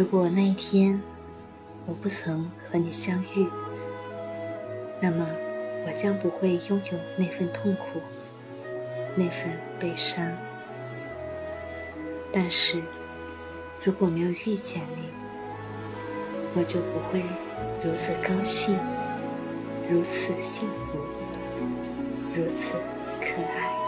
[0.00, 0.98] 如果那一天
[1.84, 3.46] 我不曾和你相遇，
[4.98, 5.26] 那么
[5.84, 8.00] 我将不会拥有那份痛苦，
[9.14, 10.26] 那份悲伤。
[12.32, 12.82] 但是
[13.84, 15.10] 如果没有遇见你，
[16.54, 17.22] 我就不会
[17.84, 18.78] 如此高兴，
[19.90, 20.96] 如此幸福，
[22.34, 22.70] 如此
[23.20, 23.79] 可爱。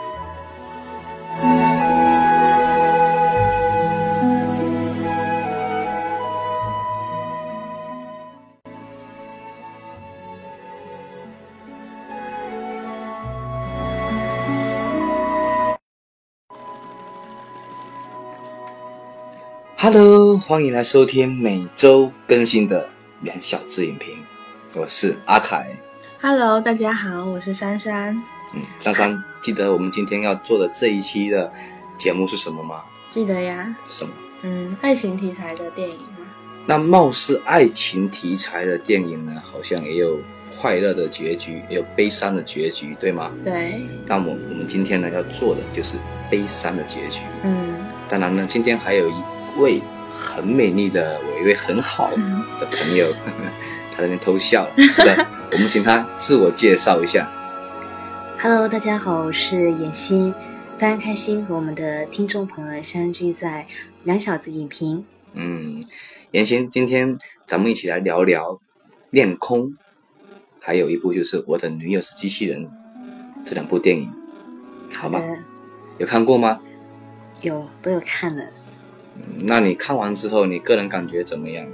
[19.85, 22.89] Hello，欢迎来收听每周更新的
[23.23, 24.17] 两小字影评，
[24.77, 25.77] 我是阿凯。
[26.21, 28.15] Hello，大家好，我是珊珊。
[28.55, 31.53] 嗯，珊珊，记得我们今天要做的这一期的
[31.99, 32.85] 节目是什么吗？
[33.11, 34.13] 记得呀，什么？
[34.43, 36.29] 嗯，爱情题材的电影嘛。
[36.65, 40.17] 那貌似爱情题材的电影呢，好像也有
[40.61, 43.33] 快乐的结局，也有悲伤的结局，对吗？
[43.43, 45.97] 对，那么我们今天呢要做的就是
[46.31, 47.23] 悲伤的结局。
[47.43, 47.75] 嗯，
[48.09, 49.15] 当然呢，今天还有一
[49.59, 49.83] 位
[50.19, 52.11] 很美丽的，我一位很好
[52.59, 53.13] 的朋友，
[53.93, 54.69] 他在那边偷笑。
[54.77, 57.31] 是的，我们请他自我介绍一下。
[58.41, 60.35] Hello，大家好，我是妍欣，
[60.79, 63.67] 非常开心和我们的听众朋友相聚在
[64.05, 65.05] 两小子影评。
[65.35, 65.85] 嗯，
[66.33, 68.55] 妍欣，今天咱们一起来聊聊
[69.11, 69.71] 《恋空》，
[70.61, 72.65] 还有一部就是《我的女友是机器人》
[73.45, 74.11] 这两部电影，
[74.93, 75.19] 好吗？
[75.21, 75.39] 呃，
[75.99, 76.61] 有看过吗？
[77.43, 78.45] 有都有看了。
[79.27, 81.67] 嗯那你看完之后，你个人感觉怎么样？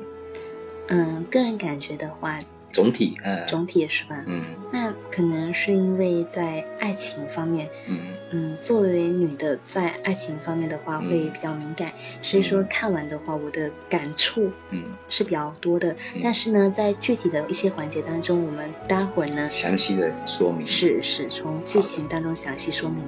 [0.89, 2.39] 嗯，个人感觉的话，
[2.73, 4.23] 总体，嗯，总体是吧？
[4.27, 7.99] 嗯那可能是因为在爱情方面，嗯
[8.31, 11.93] 嗯，作为女的在爱情方面的话嗯会比较敏感，
[12.23, 15.93] 所以说看完的话，我的感触嗯，是比较多的。
[16.15, 20.67] 嗯但是呢，在具体的一些环节当中，我们待会儿呢详细的说明。
[20.67, 23.03] 是是从剧情当中详细说明。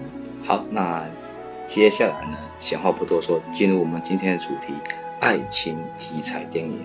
[0.45, 1.07] 好，那
[1.71, 4.75] 接下来呢，闲话不多说，进入我们今天的主题——
[5.23, 6.81] 爱情题材电影。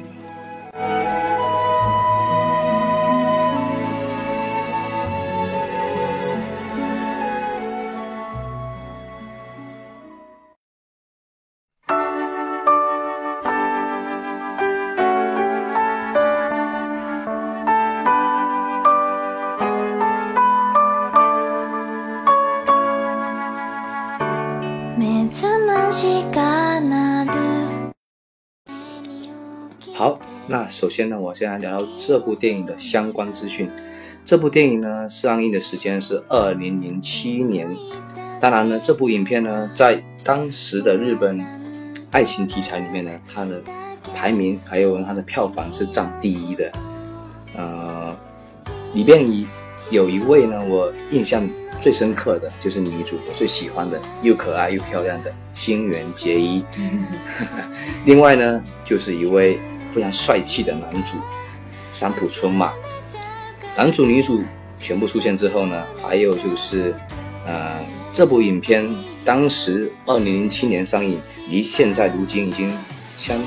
[30.86, 33.68] 首先呢，我先来聊聊这部电影的相关资讯。
[34.24, 37.68] 这部电影呢，上映的时间是二零零七年。
[38.40, 41.44] 当然呢，这部影片呢，在当时的日本
[42.12, 43.60] 爱情题材里面呢，它的
[44.14, 46.72] 排名还有它的票房是占第一的。
[47.58, 48.16] 呃，
[48.94, 49.48] 里边一
[49.90, 51.50] 有一位呢，我印象
[51.82, 56.64] 最深刻的就是女主，我最喜欢的，又可爱又漂亮的新垣结衣。
[58.06, 59.58] 另外呢，就是一位
[59.96, 61.12] 非常帅气的男主
[61.94, 62.74] 山浦春马。
[63.78, 64.44] 男主女主
[64.78, 66.94] 全部出现之后呢，还有就是，
[67.48, 67.80] 呃，
[68.12, 68.86] 这部影片
[69.24, 71.18] 当时二零零七年上映，
[71.50, 72.78] 离现在如今已经
[73.18, 73.38] 相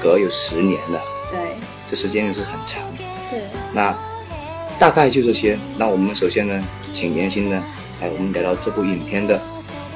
[0.00, 1.38] 隔有十年了，对，
[1.90, 2.82] 这时间也是很长。
[3.28, 3.42] 是，
[3.74, 3.94] 那
[4.78, 5.58] 大概就这些。
[5.76, 7.62] 那我们首先呢，请妍心呢，
[8.00, 9.38] 来我们聊聊这部影片的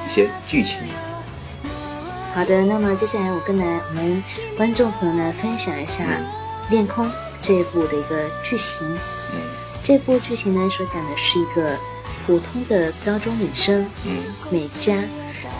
[0.06, 0.80] 一些剧情。
[2.34, 4.22] 好的，那么接下来我跟来我们
[4.56, 6.26] 观众朋友呢分享一下嗯
[6.70, 7.06] 《恋空》
[7.40, 8.84] 这一部的一个剧情。
[9.32, 9.40] 嗯。
[9.84, 11.76] 这部剧情呢所讲的是一个
[12.26, 14.16] 普通的高中女生嗯。
[14.50, 15.04] 美嘉，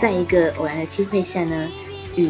[0.01, 1.65] 在一个偶然的机会下呢，
[2.17, 2.29] 与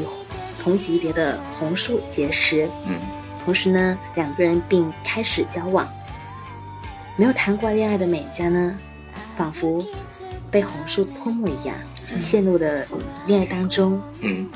[0.62, 3.00] 同级别的红树结识，嗯。
[3.44, 5.90] 同时呢，两个人并开始交往。
[7.16, 8.78] 没有谈过恋爱的美嘉呢，
[9.36, 9.84] 仿佛
[10.52, 11.76] 被红树吞没一样，
[12.20, 12.86] 陷入的
[13.28, 14.02] 恋爱当中。
[14.22, 14.48] 嗯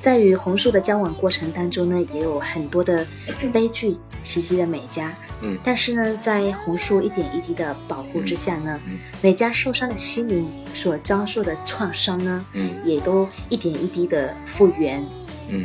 [0.00, 3.06] 在与红树的交往过程当中呢，也有很多的
[3.50, 5.14] 悲剧袭击了美嘉。
[5.40, 15.02] 嗯但是呢，在红树一点一滴的保护之下呢，嗯美嘉受伤的心灵所遭受的创伤呢，嗯也都一点一滴的复原。
[15.48, 15.64] 嗯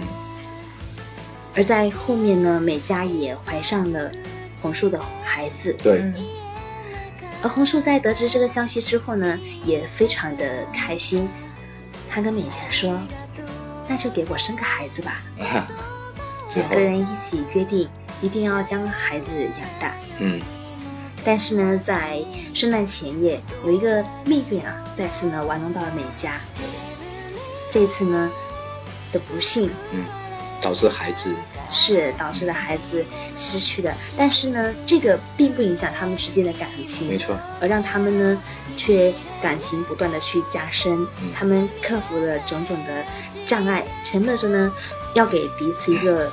[1.53, 4.09] 而在后面呢，美嘉也怀上了
[4.61, 5.75] 红树的孩子。
[5.83, 6.13] 对，嗯，
[7.41, 11.29] 而红树在得知这个消息之后呢，也非常的开心。
[12.09, 12.99] 他跟美嘉说
[13.87, 15.21] ：“那就给我生个孩子吧。
[15.39, 15.67] 啊，”
[16.55, 17.87] 两个，人一起约定，
[18.21, 19.93] 一定要将孩子养大。
[20.19, 20.39] 嗯
[21.23, 26.39] 但是呢，在圣诞前夜，有一个命运啊，再次呢玩弄到了美嘉。
[27.69, 28.31] 这次呢
[29.11, 30.05] 的不幸，嗯，
[30.61, 31.29] 导致孩子
[31.71, 33.03] 是导致了孩子
[33.37, 33.93] 失去的。
[34.17, 38.41] 但是呢，这个并不影响他们之间的感情，没错，而让他们呢，
[38.77, 40.93] 却感情不断的去加深。
[41.21, 43.03] 嗯他们克服了种种的
[43.45, 44.71] 障碍，承诺着呢，
[45.15, 46.31] 要给彼此一个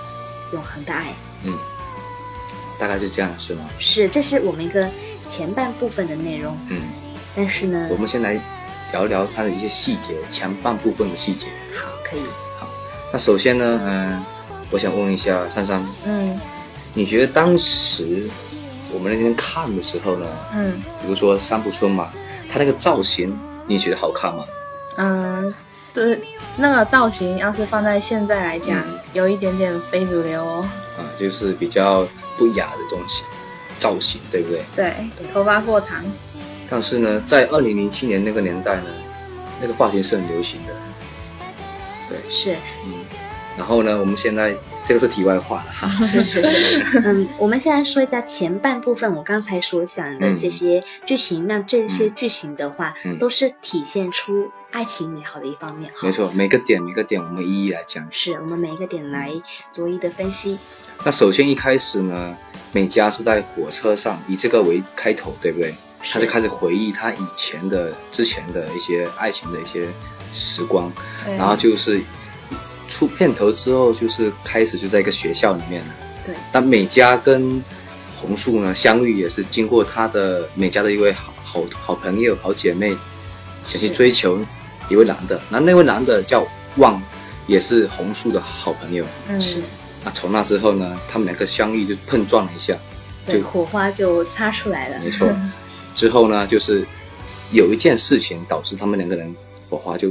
[0.53, 1.13] 永恒的爱。
[1.45, 1.53] 嗯，
[2.79, 3.69] 大概是这样是吗？
[3.79, 4.89] 是，这是我们一个
[5.29, 6.59] 前半部分的内容。
[6.69, 6.81] 嗯，
[7.35, 8.41] 但是呢我，们先来
[8.93, 11.47] 聊聊它的一些细节，前半部分的细节。
[11.75, 12.23] 好，可以。
[12.59, 12.67] 好
[13.13, 14.25] 那首先呢，嗯、
[14.71, 16.39] 我想问一下珊珊，嗯
[16.95, 18.29] 你觉得当时
[18.93, 22.09] 我们那天看的时候呢，嗯比如说三浦春马，
[22.51, 24.45] 他那个造型，你觉得好看吗？
[24.97, 25.55] 嗯，
[25.93, 26.21] 对，
[26.57, 30.69] 那个造型要是放在现在来讲，嗯有一点点非主流哦。
[30.99, 32.07] 啊，就是比较
[32.39, 33.05] 不雅的这种
[33.79, 34.63] 造型，对不对？
[34.75, 34.95] 对，
[35.33, 36.03] 头发过长。
[36.69, 38.87] 但是呢，在二零零七年那个年代呢，
[39.61, 40.73] 那个发型是很流行的。
[42.09, 42.95] 对，是嗯，
[43.57, 44.55] 然后呢，我们现在
[44.87, 45.89] 这个是题外话了哈。
[46.05, 51.47] 是 是是， 嗯，我们现在说一下前半部分，我刚才所讲的这些剧情。
[51.47, 55.91] 那这些剧情的话，嗯都是体现出爱情美好的一方面。
[55.95, 58.07] 哈没，错，每个点每个点我们一一来讲。
[58.11, 59.31] 是我们每一个点来
[59.73, 60.59] 逐一的分析。
[61.05, 62.37] 那首先一开始呢，
[62.73, 65.75] 美嘉是在火车上，以这个为开头，对不对？
[66.13, 69.89] 他就开始回忆他以前的、之前的一些爱情的一些
[70.33, 70.93] 时光，
[71.27, 72.01] 然后就是
[72.97, 75.95] 出片头之后，就是开始就在一个学校里面了。
[76.25, 77.63] 对，那美嘉跟
[78.19, 82.97] 红树呢相遇也是经过她的美嘉的一位好好好朋友、好姐妹，
[83.67, 84.41] 想去追求
[84.89, 86.47] 一位男的，那那位男的叫
[86.77, 87.03] 旺，
[87.47, 89.05] 也是红树的好朋友。
[89.29, 89.61] 嗯是
[90.03, 92.75] 那从那之后呢，他们两个相遇就碰撞了一下，
[93.27, 94.99] 对，就火花就擦出来了。
[95.05, 95.29] 没错。
[95.95, 96.87] 之后呢，就是
[97.51, 99.37] 有一件事情导致他们两个人
[99.69, 100.11] 火花就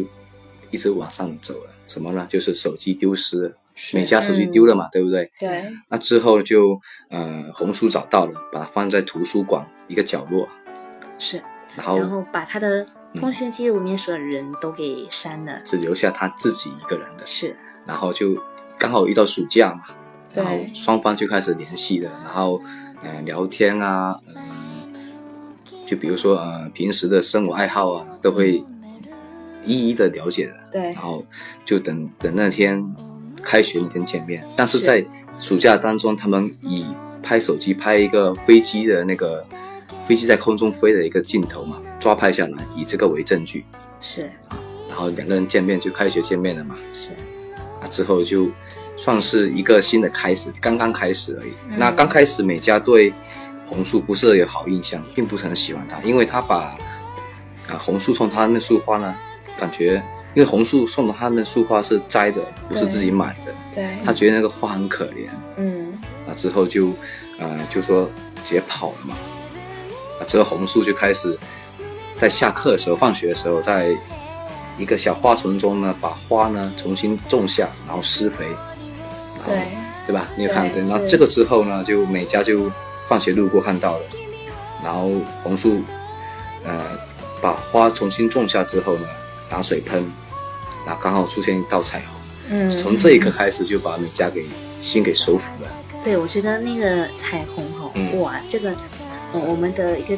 [0.70, 1.75] 一直往上走了。
[1.88, 2.26] 什么呢？
[2.30, 3.58] 就是手机丢失了，
[3.94, 5.32] 美嘉手机丢了嘛，对不对？
[5.40, 6.80] 对，那之后就
[7.10, 10.48] 呃红书找到了，把它放在图书馆一个角落，
[11.20, 11.42] 是，
[11.76, 12.84] 然后然后把他的
[13.14, 15.62] 嗯通讯记录里面所有人都给删了。
[15.64, 17.26] 只留下他自己一个人的。
[17.26, 17.56] 是，
[17.86, 18.36] 然后就
[18.78, 19.96] 刚好遇到暑假嘛，
[20.34, 22.62] 然后双方就开始联系了，然后
[23.04, 25.06] 呃聊天啊，嗯、
[25.86, 28.64] 就比如说呃平时的生活爱好啊，都会
[29.66, 30.82] 一一的了解的，对。
[30.84, 31.26] 然，后
[31.66, 32.84] 就等等那天
[33.42, 34.86] 开学那天见面，但是是。
[34.86, 35.06] 在
[35.40, 36.86] 暑假当中，他们以
[37.22, 39.46] 拍手机拍一个飞机的那个
[40.08, 43.66] 飞机在空中飞的一个镜头嘛，抓拍下来，以这个为证据，
[44.00, 44.30] 是，
[44.88, 46.78] 然后两个人见面就开学见面了嘛。
[46.94, 47.12] 是，
[47.82, 48.50] 啊，之后就
[48.96, 51.52] 算是一个新的开始，刚刚开始而已。
[51.70, 51.78] 嗯。
[51.78, 53.12] 那刚开始美嘉对
[53.68, 56.78] 红树不是有好印象，并不是很喜欢他，因为他把
[57.68, 59.14] 啊红树送他那束花呢，
[59.60, 60.02] 感觉
[60.34, 65.94] 因为红树送的他那束花是摘的，不是自己买的，对，他觉得那个花很可怜，嗯，
[66.28, 66.92] 啊之后就
[67.40, 68.10] 呃就说
[68.46, 69.16] 直接跑了嘛。
[70.20, 71.38] 啊之后红树就开始
[72.18, 73.96] 在下课的时候、放学的时候，在
[74.78, 79.68] 一个小花丛中呢，把花呢重新种下，然后施肥，然后对，
[80.08, 80.28] 对吧？
[80.38, 80.90] 你有看对对？
[80.90, 82.72] 然后这个之后呢，就每家就
[83.08, 84.06] 放学路过看到了，
[84.84, 85.10] 然后
[85.44, 85.82] 红树
[86.66, 86.82] 呃
[87.42, 89.08] 把花重新种下之后呢，
[89.50, 90.04] 打水喷，
[90.86, 92.08] 然后刚好出现一道彩虹，
[92.50, 94.46] 嗯，从这一刻开始就把美嘉给
[94.82, 95.70] 心给收服了。
[96.04, 98.70] 对，我觉得那个彩虹哈、嗯哇，这个，
[99.34, 100.18] 呃，我们的一个，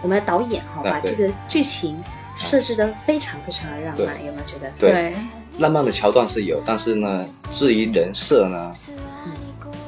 [0.00, 2.00] 我们的导演哈、把这个剧情
[2.36, 4.70] 设置的非常非常的浪漫，有没有觉得？
[4.78, 5.14] 对对，
[5.58, 8.72] 浪漫的桥段是有，但是呢，至于人设呢，
[9.26, 9.32] 嗯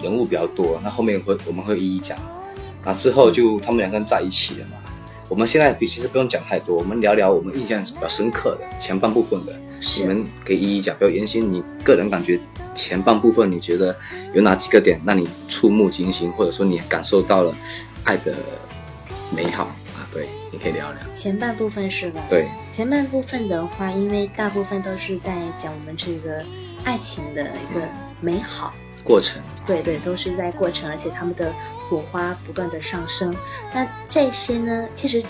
[0.03, 2.19] 人物比较多，那后面会我们会一一讲。
[2.83, 4.80] 那之后就他们两个人在一起了嘛。
[5.31, 10.95] 我们现在其实不用讲太多，我们聊聊我们印象比较深刻的前半部分的，是你们可以一一讲。
[10.99, 12.37] 比如妍希，你个人感觉
[12.75, 13.95] 前半部分你觉得
[14.35, 17.55] 有哪几个点让你触目惊心，或者说你感受到了
[18.03, 18.35] 爱的
[19.33, 20.03] 美好啊？
[20.13, 21.01] 对，你可以聊聊。
[21.15, 22.21] 前半部分是吧？。
[22.29, 25.33] 对，前半部分的话，因为大部分都是在
[25.63, 26.45] 讲我们这个
[26.83, 27.87] 爱情的一个
[28.21, 31.53] 美好，过程，对对，都是在过程，而且他们的
[31.89, 33.33] 火花不断的上升。
[33.73, 35.23] 那这些呢，其实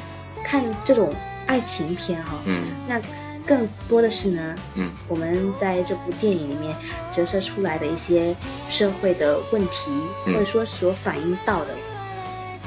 [0.45, 1.13] 看这种
[1.47, 2.63] 爱情片哈、嗯。
[2.89, 3.01] 那
[3.47, 6.75] 更多的是呢，嗯，我们在这部电影里面
[7.11, 8.35] 折射出来的一些
[8.71, 9.91] 社会的问题，
[10.27, 10.35] 嗯。
[10.35, 11.75] 或者说所反映到的，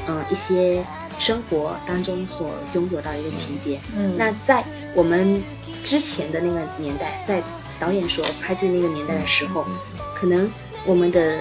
[0.07, 0.83] 嗯、一些
[1.17, 3.79] 生活当中所拥有到的一个情节。
[3.95, 5.41] 嗯，那在我们
[5.83, 7.41] 之前的那个年代，在
[7.79, 9.77] 导演所拍剧那个年代的时候，嗯。
[10.15, 10.49] 可能
[10.85, 11.39] 我们的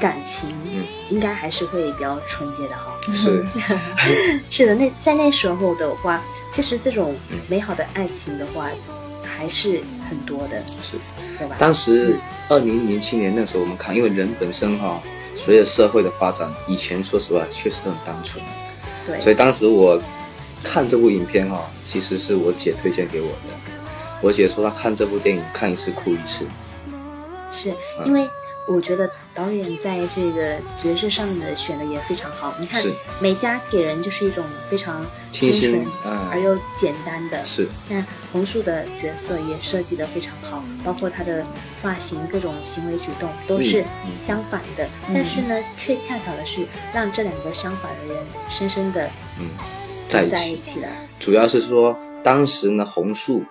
[0.00, 2.92] 感情嗯应该还是会比较纯洁的哈。
[3.12, 3.44] 是，
[4.50, 6.22] 是的，那在那时候的话，
[6.52, 8.68] 其实这种嗯美好的爱情的话，
[9.22, 10.62] 还是很多的。
[10.82, 10.96] 是，
[11.38, 11.56] 对吧？
[11.58, 12.16] 当时
[12.48, 15.00] 二零零七年那时候我们看，因为人本身哈、
[15.36, 18.42] 随着社会的发展，以前说实话确实都很单纯，
[19.06, 20.00] 对，所以当时我
[20.62, 23.72] 看这部影片哈、其实是我姐推荐给我的。
[24.22, 26.46] 我姐说她看这部电影看一次哭一次，
[27.52, 27.70] 是
[28.00, 28.26] 嗯因为
[28.66, 32.54] 我觉得导演在这个角色上面的选的也非常好。
[32.58, 32.82] 你看
[33.20, 38.02] 美嘉给人就是一种非常清新纯嗯而又简单的，是那
[38.32, 41.44] 红树的角色也设计的非常好，包括他的
[41.82, 43.84] 发型、各种行为举动都是
[44.18, 49.50] 相反的，但是呢，却恰巧的是让这两个相反的人深深的嗯
[50.08, 50.58] 在一。
[50.60, 50.88] 起了。
[51.20, 53.44] 主要是说当时呢，红树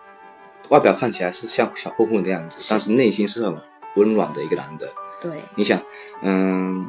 [0.69, 3.55] 外表看起来是像小混混的样子，但是内心是很
[3.95, 4.89] 温暖的一个男的。
[5.23, 5.81] 对，你想，
[6.21, 6.85] 嗯，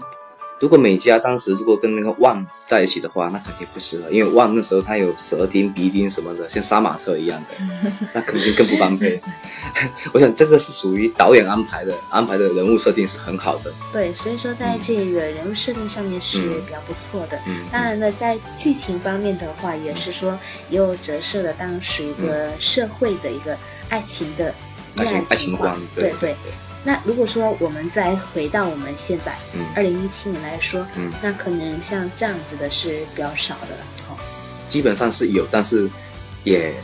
[0.60, 7.64] 如果美嘉当时如果跟那个旺在一起的话，那肯定不适合，因为旺那时候他有舌钉、鼻钉什么的，像杀马特一样的，
[8.12, 9.20] 那肯定更不般配。
[10.12, 13.72] 我想这个是属于导演安排的，安排的人物设定是很好的。
[13.92, 17.38] 对，所以说在这个人物设定上面是嗯比较不错的。
[17.46, 20.38] 嗯，当然呢，在剧情方面的话，也是说
[20.70, 23.56] 也有折射了当时一个社会的一个
[23.88, 24.54] 爱情的
[24.96, 26.52] 爱情爱情观，对对对。
[26.84, 33.84] 那如果说我们再回到我们现在嗯二零一七年来说，嗯，那可能像这样子的是比较少的了。
[34.10, 34.16] 哦，
[34.68, 35.88] 基本上是有，但是
[36.44, 36.74] 也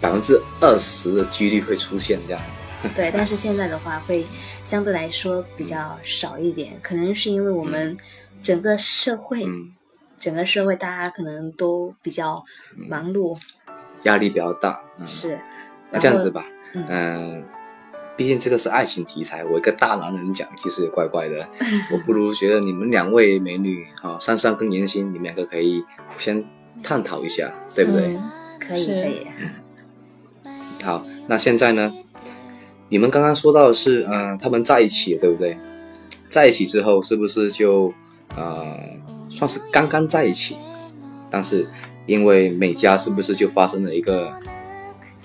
[0.00, 2.42] 百分之二十的几率会出现这样。
[2.96, 4.26] 对，但是现在的话会
[4.64, 7.94] 相对来说比较少一点， 可能是因为我们
[8.42, 9.74] 整个社会，嗯，
[10.18, 12.42] 整个社会大家可能都比较
[12.74, 13.38] 忙碌，
[14.04, 14.80] 压力比较大。
[14.98, 15.38] 嗯，是。
[15.90, 17.44] 那这样子吧，嗯嗯、
[18.20, 21.48] 毕竟这个是爱情题材，我一个大男人讲，其实也怪怪的。
[21.90, 26.44] 我不如觉得你们两位美女啊，珊珊跟妍希，你们两个可以互相
[26.82, 28.08] 探讨一下，对不对？
[28.08, 28.22] 嗯
[28.60, 29.26] 可以可以，
[30.84, 31.90] 好，那现在呢？
[32.90, 35.56] 你们刚刚说到的是，嗯、他们在一起，对不对？
[36.28, 37.90] 在一起之后，是不是就
[38.36, 38.76] 呃，
[39.30, 40.58] 算是刚刚在一起？
[41.30, 41.66] 但是
[42.04, 44.38] 因为美嘉是不是就发生了一个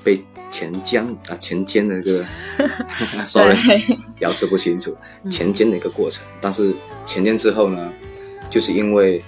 [0.01, 2.25] 被强奸啊强奸的一个，
[3.27, 6.23] sorry，对 咬字不清楚，嗯强奸的一个过程。
[6.41, 6.73] 但是
[7.05, 7.91] 强奸之后呢，
[8.49, 9.21] 就是因为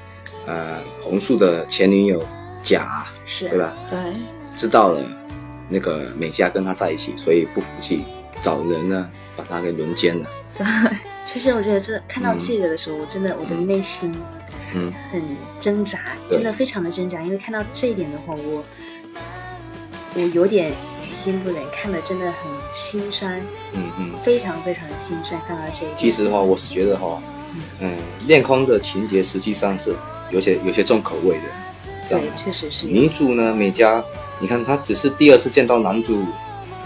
[0.45, 2.23] 呃红树的前女友
[2.63, 3.73] 甲，是对吧？
[3.89, 3.99] 对，
[4.55, 5.03] 知道了
[5.69, 8.03] 那个美嘉跟他在一起，所以不服气，
[8.41, 10.27] 找人呢把他给轮奸了。
[10.57, 10.65] 对
[11.25, 14.15] 其实我觉得这看到嗯这个的时候，我真的我的内心
[14.73, 15.21] 嗯，很
[15.59, 18.63] 挣扎，对真的非常的挣扎，因为看到这一点的话，我
[20.15, 20.96] 我有点于
[21.27, 23.37] 心不忍，看的真的很心酸，
[23.73, 24.13] 嗯嗯。
[24.23, 25.37] 非常非常的心酸。
[25.45, 27.21] 看到这一，其实的话，我是觉得哈，
[27.81, 29.93] 嗯，恋空的情节实际上是
[30.31, 31.43] 有些有些重口味的，
[32.07, 32.25] 这样。
[32.25, 32.87] 对，确实是。
[32.87, 34.01] 女主呢，美嘉，
[34.39, 36.23] 你看她只是第二次见到男主，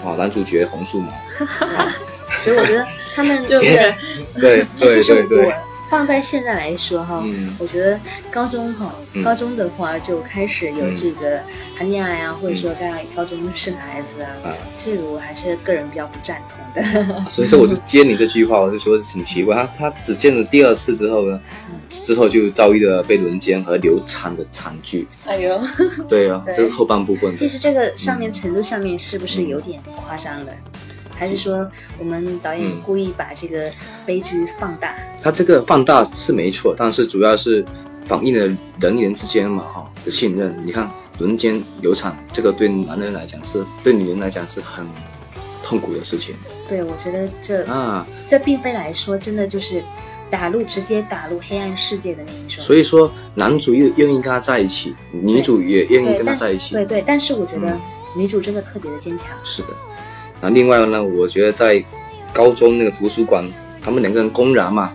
[0.04, 1.14] 哦，男主角红树嘛，
[2.44, 2.84] 所以我觉得
[3.14, 3.94] 他们 就这个
[4.40, 5.46] 对对对对。
[5.46, 5.54] 我，
[5.92, 7.54] 放在现在来说哈，嗯。
[7.60, 8.00] 我觉得
[8.32, 9.24] 高中哈，嗯。
[9.24, 11.42] 高中的话就开始有嗯这个
[11.78, 17.30] 谈恋爱啊，或者说在高中生孩子啊，啊，这个我还是个人比较不赞同的。
[17.30, 21.38] 所以说我就接你这句话，我就说挺奇怪，他他只见了第二次之后呢，
[21.90, 25.60] 之后就遭遇了被轮奸和流产的惨剧，哎呦，
[26.08, 26.56] 对啊， 对。
[26.56, 30.54] 这是后半部分，其实这个上面程度上面是不是有点夸张了？
[31.22, 33.72] 还是说我们导演嗯故意把这个
[34.08, 34.96] 悲剧放大？
[35.22, 37.64] 他这个放大是没错，但是主要是
[38.08, 40.52] 反映了人与人之间嘛哈的信任。
[40.66, 44.84] 你看轮奸流产，这个对男人来讲是，对女人来讲是很
[45.64, 46.34] 痛苦的事情
[46.68, 48.04] 对，我觉得这啊。
[48.28, 49.84] 这并非来说真的就是
[50.32, 52.64] 打入直接打入黑暗世界的那一种。
[52.64, 56.74] 所以说，男主又愿意跟他在一起，女主也愿意跟他在一起。
[56.74, 57.80] 对对，但是我觉得嗯
[58.16, 59.28] 女主真的特别的坚强。
[59.44, 59.68] 是的。
[60.42, 61.84] 那另外呢，我觉得在
[62.34, 63.46] 高中那个图书馆，
[63.82, 64.92] 他们两个人公然嘛，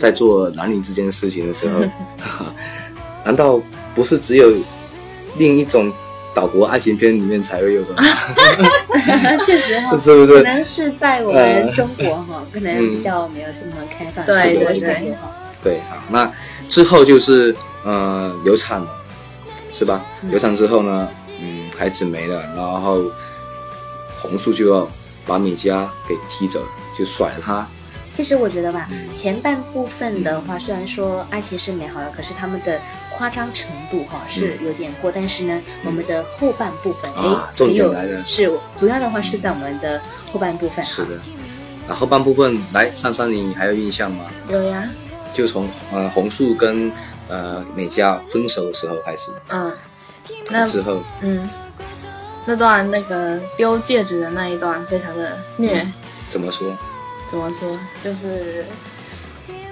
[0.00, 1.80] 在做男女之间的事情的时候，
[3.24, 3.60] 难道
[3.94, 4.52] 不是只有
[5.38, 5.92] 另一种
[6.34, 8.02] 岛国爱情片里面才会有的吗？
[9.44, 10.36] 确实哈，是不是？
[10.38, 14.24] 可能是在我们呃中国哈，可能比较没有这么开放。
[14.26, 15.14] 对对对
[15.62, 16.30] 对，好，那
[16.68, 18.88] 之后就是呃流产了，
[19.72, 20.04] 是吧？
[20.22, 21.08] 嗯流产之后呢，
[21.40, 23.00] 嗯，孩子没了，然后
[24.22, 24.88] 红树就要
[25.26, 26.62] 把米迦给踢走，
[26.96, 27.66] 就甩了他。
[28.14, 29.08] 其实我觉得吧，嗯。
[29.14, 32.78] 前半部分的话，虽然说爱情是美好的，可是他们的
[33.16, 35.10] 夸张程度哈是有点过。
[35.10, 38.22] 但是呢，我们的后半部分，哎、重点来了。
[38.26, 40.00] 是主要的话是在我们的
[40.30, 40.84] 后半部分。
[40.84, 41.18] 是的，
[41.88, 44.26] 那后半部分来，珊珊你还有印象吗？
[44.50, 44.86] 有呀，
[45.32, 46.92] 就从呃红树跟
[47.28, 49.72] 呃美嘉分手的时候开始，嗯，
[50.50, 51.02] 那之后。
[51.22, 51.48] 嗯，
[52.46, 55.86] 那段那个丢戒指的那一段非常的虐，
[56.28, 56.76] 怎么说？
[57.30, 57.78] 怎么说？
[58.02, 58.64] 就是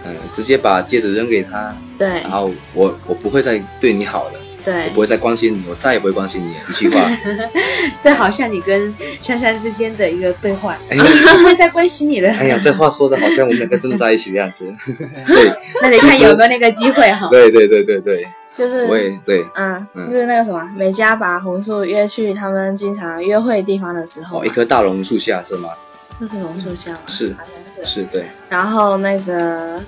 [0.05, 6.55] 嗯，直接把戒指扔给他，对然后我我不会再对你好了，对我不会再关心你，我再也不会关心你。
[6.71, 7.11] 一句话，
[8.03, 8.91] 这好像你跟
[9.23, 11.05] 珊珊之间的一个对话，哎呀
[11.37, 12.31] 不会再关心你了。
[12.31, 14.65] 哎呀，这话说的好像我们两个真的在一起的样子。
[15.27, 17.29] 对那得看有没有那个机会哈。
[17.31, 18.27] 对对对对对，
[18.61, 19.47] 就是我也对。
[19.55, 25.71] 嗯，嗯就是那个什么，美嘉把红树约去他们经常约会地方的时候哦，一棵大榕树下是吗？
[26.19, 27.01] 那是榕树下吗？
[27.07, 27.91] 是好像是。
[27.91, 29.83] 是，对，然后那个，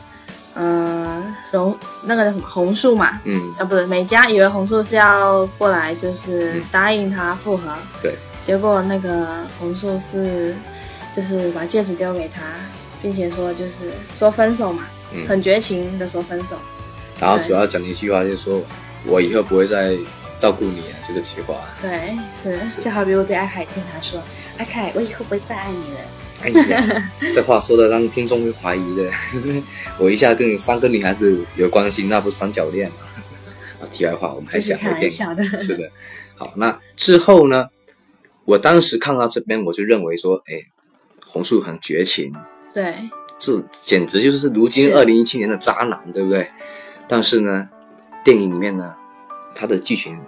[0.54, 7.70] 嗯、榕那个叫什么红树嘛，嗯，啊，不是美嘉以为红树是要过来，就是嗯答应他复合，
[8.02, 8.14] 对，
[8.46, 9.26] 结果那个
[9.58, 10.54] 红树是
[11.14, 12.40] 就是把戒指丢给他，
[13.02, 16.56] 并且说就是说分手嘛，嗯很绝情的说分手，
[17.22, 18.60] 然后主要讲的一句话就是说，
[19.06, 19.96] 我以后不会再
[20.40, 21.54] 照顾你了，就这句话。
[21.80, 24.20] 对，是，就好比我对阿凯经常说
[24.58, 26.00] ：“阿凯，我以后不会再爱你了。
[26.42, 29.08] 哎呀，这话说的让听众会怀疑的。
[29.98, 32.96] 我一下跟三个女孩子有关系，那不是三角恋吗？
[33.80, 35.62] 啊，题外话，我们”还这是开讲回电玩笑的。
[35.62, 35.88] 是的，
[36.34, 37.68] 好，那之后呢？
[38.44, 40.66] 我当时看到这边，我就认为说，哎，
[41.24, 42.34] 红树很绝情，
[42.74, 42.92] 对，
[43.38, 46.50] 这简直就是如今二零一七年的渣男，对不对？
[47.12, 47.69] 但是呢，
[48.25, 48.95] 电影里面呢，
[49.54, 50.19] 它的剧情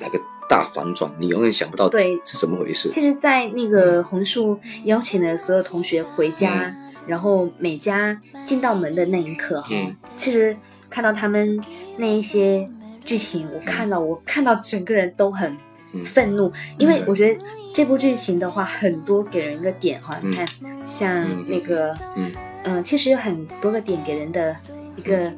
[0.00, 2.20] 来个大反转，你永远想不到对。
[2.24, 2.90] 是怎么回事。
[2.90, 6.74] 其实，在那个红树邀请了所有同学回家，嗯
[7.06, 9.94] 然后每家进到门的那一刻，哈、嗯。
[10.16, 10.56] 其实
[10.90, 11.62] 看到他们
[11.98, 12.68] 那一些
[13.04, 15.56] 剧情，我看到、我看到整个人都很
[15.92, 17.40] 嗯愤怒，因为我觉得
[17.72, 20.32] 这部剧情的话，很多给人一个点哈，嗯。
[20.32, 20.46] 你看
[20.84, 21.44] 像嗯。
[21.46, 22.32] 那个，嗯。
[22.64, 24.56] 嗯、其实有很多个点给人的
[24.96, 25.30] 一个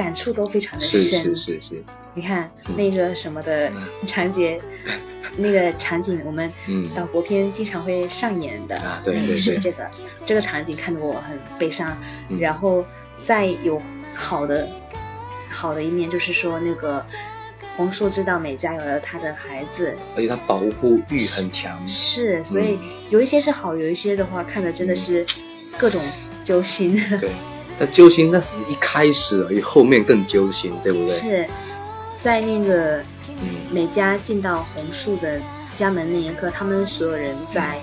[0.00, 3.70] 感触都非常的深，是是是，你看嗯那个什么的
[4.06, 4.58] 场景，
[5.36, 6.88] 那个场景，我们嗯。
[6.94, 9.36] 岛国片经常会上演的，啊对对对。
[9.36, 9.90] 是这个
[10.24, 11.94] 这个场景看得我很悲伤。
[12.30, 12.40] 嗯。
[12.40, 12.82] 然后
[13.22, 13.78] 再有
[14.14, 14.66] 好的
[15.50, 17.04] 好的一面，就是说那个
[17.76, 21.78] 红树知道美嘉有了他的孩子，而且他保护欲很强。
[21.86, 22.78] 是，所嗯以
[23.10, 25.26] 有一些是好，有一些的话看的真的是
[25.76, 26.02] 各种
[26.42, 26.98] 揪心。
[27.20, 27.30] 对，
[27.80, 31.18] 那揪心那只是一开始而已，后面更揪心，对不对？
[31.18, 31.48] 是
[32.20, 35.40] 在那个嗯美嘉进到红树的
[35.78, 37.78] 家门那一刻，他们所有人在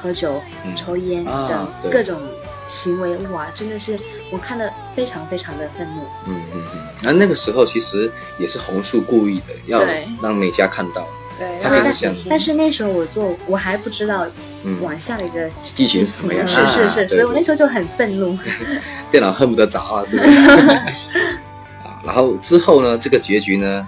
[0.00, 2.18] 喝酒、嗯抽烟啊等对各种
[2.66, 3.98] 行为，哇，真的是
[4.32, 6.02] 我看的非常非常的愤怒。
[6.26, 6.80] 嗯嗯嗯。
[7.02, 9.84] 那那个时候其实也是红树故意的，要
[10.22, 11.06] 让美嘉看到，
[11.38, 14.32] 对，他让他就是想但是那时候我做，我还不知道嗯，
[14.80, 18.36] 往下的一个剧情是什么样是是是，所以我那时候就很愤怒。
[19.10, 20.30] 电脑恨不得砸了，是不是？
[21.84, 23.86] 啊，然后之后呢，这个结局呢，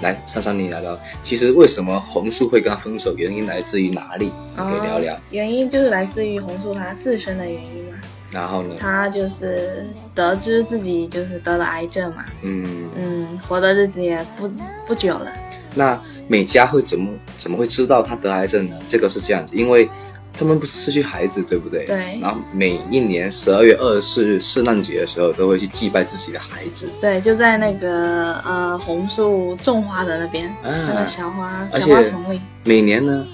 [0.00, 4.32] 来珊珊你聊聊，其实为什么红树会跟他分手，原因来自于哪里？
[4.56, 5.14] 可以聊聊。
[5.14, 5.18] 哦。
[5.30, 7.98] 原因就是来自于红树他自身的原因嘛，
[8.32, 14.50] 然后呢，他就是得知自己就是得了癌症嘛，嗯，嗯，活的日子也不
[14.86, 15.32] 不久了，
[15.74, 18.76] 那美嘉会怎么怎么会知道他得癌症呢？
[18.88, 19.88] 这个是这样子，因为
[20.36, 21.84] 他们不是失去孩子，对不对？
[21.84, 26.88] 对然后每一年十二月二十四日圣诞节的时候，都会去祭拜自己的孩子。
[27.00, 33.26] 对，就在那个呃红树种花的那边，那啊个，小花小花丛里，每年呢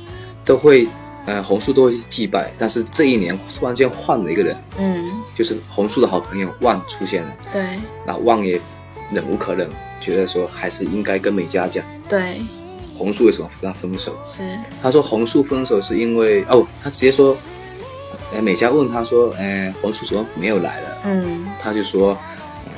[0.44, 0.86] 都会，
[1.26, 7.32] 呃，红树都会去祭拜，但是这一年突然间换了一个人，嗯，就是红树的好朋友旺出现了。
[7.50, 7.62] 对
[8.06, 8.60] 那旺也
[9.10, 9.70] 忍无可忍，
[10.02, 12.36] 觉得说还是应该跟美嘉讲，对
[13.00, 14.14] 红树为什么跟他分手？
[14.26, 17.34] 是，他说红树分手是因为哦，他直接说，
[18.30, 20.98] 呃，美嘉问他说，呃，红树怎么没有来了？
[21.06, 22.10] 嗯他就说，
[22.66, 22.72] 呃，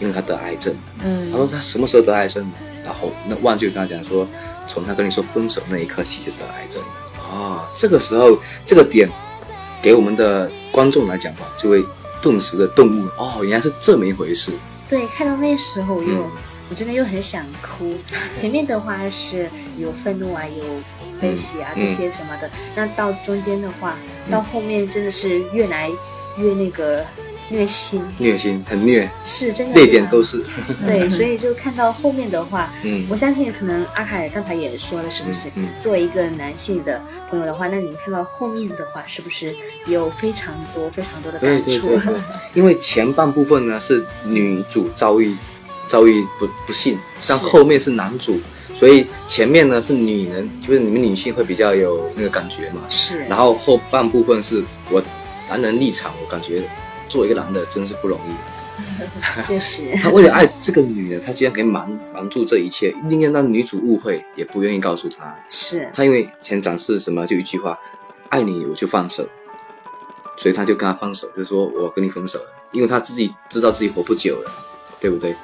[0.00, 0.74] 因为他得癌症。
[1.04, 2.50] 嗯他说他什么时候得癌症？
[2.82, 4.26] 然后那万就跟他讲说，
[4.66, 6.88] 从他跟你说分手那一刻起就得癌症了。
[7.30, 9.06] 哦，这个时候这个点，
[9.82, 11.84] 给我们的观众来讲吧，就会
[12.22, 14.50] 顿时的顿悟，哦，原来是这么一回事。
[14.88, 16.30] 对，看到那时候我又、嗯
[16.70, 17.94] 我真的又很想哭。
[18.40, 20.64] 前面的话是有愤怒啊，有
[21.20, 23.96] 悲喜啊、嗯这些什么的，那到中间的话，
[24.30, 25.90] 到后面真的是越来
[26.38, 27.04] 越那个
[27.50, 30.44] 虐心，虐心，很虐，是真的泪点都是。
[30.86, 35.48] 对，所以就看到后面的话，嗯我相信可能阿凯刚才也说了，是不是？
[35.56, 37.00] 嗯嗯作为一个男性的
[37.30, 39.54] 朋友的话，那你看到后面的话，是不是
[39.86, 41.68] 有非常多非常多的感触？
[41.68, 42.14] 对对对，
[42.52, 45.34] 因为前半部分呢是女主遭遇
[45.88, 48.38] 遭遇不不幸，但后面是男主，
[48.78, 52.82] 所以前面呢是女人，就是你们女性会比较有那个感觉嘛。
[52.88, 55.02] 是，然后后半部分是我
[55.48, 56.62] 男人立场，我感觉
[57.08, 58.32] 做一个男的真是不容易。
[59.44, 65.34] 确实， 他为了爱这个女人，他竟然可以瞒瞒住这一切，宁愿让女主误会，也不愿意告诉她。
[65.50, 67.76] 是他因为前展示什么就一句话，
[68.28, 69.26] 爱你我就放手，
[70.36, 74.50] 所以他就跟他放手，就说我跟你分手了，因为他自己知道自己活不久了，
[75.00, 75.34] 对不对？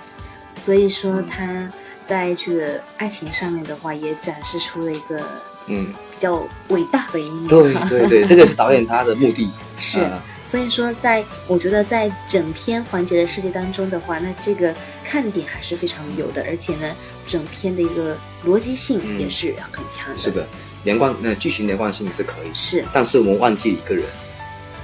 [0.65, 1.71] 所以说他
[2.07, 5.21] 在这个爱情上面的话，也展示出了一个
[5.67, 6.37] 嗯，比较
[6.69, 7.49] 伟大的一面。
[7.49, 9.51] 对对对，这个是导演 他的目的。
[9.79, 14.73] 是啊所以说在，我觉得在整篇环节的设计当中的话，那这个
[15.05, 16.95] 看点还是非常有的，而且呢，
[17.27, 20.19] 整篇的一个逻辑性嗯也是很强的。
[20.19, 20.47] 是，的，
[20.85, 24.05] 连贯那剧情连贯性是可以，是但是我们忘记一个人，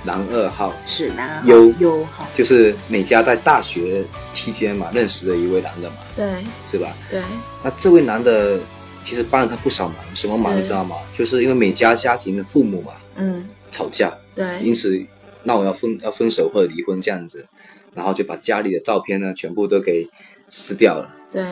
[0.05, 0.73] 男二号。
[0.87, 6.27] 是男优优好，就是美嘉在大学期间嘛认识的一位男的嘛，对。
[6.71, 6.89] 是吧？
[7.11, 7.23] 对，
[7.63, 8.59] 那这位男的
[9.05, 10.97] 其实帮了他不少忙，什么忙你知道吗？
[11.17, 13.47] 就是因为美嘉家庭的父母嘛嗯。
[13.71, 14.59] 吵架，对。
[14.61, 15.01] 因此
[15.45, 17.47] 那我要分要分手或者离婚这样子，
[17.95, 20.09] 然后就把家里的照片呢全部都给
[20.49, 21.15] 撕掉了。
[21.31, 21.43] 对。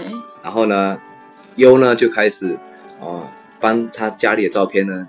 [0.42, 1.00] 然后呢，
[1.56, 2.58] 优呢就开始
[3.00, 3.28] 哦、
[3.60, 5.08] 帮他家里的照片呢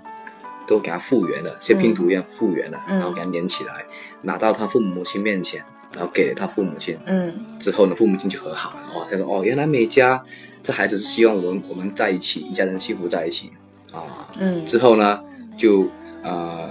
[0.70, 3.84] 都给他复原了，像拼图一样复原了，嗯然后给他粘起来，
[4.22, 5.60] 拿到他父母亲面前，
[5.92, 6.96] 然后给了他父母亲。
[7.06, 8.76] 嗯之后呢，父母亲就和好了。
[8.94, 10.22] 哦，他说哦，原来美嘉
[10.62, 13.50] 这孩子是希望我们我们在一起，一家人幸福在一起
[13.90, 14.30] 啊。
[14.38, 15.20] 嗯之后呢，
[15.58, 15.88] 就
[16.22, 16.70] 呃，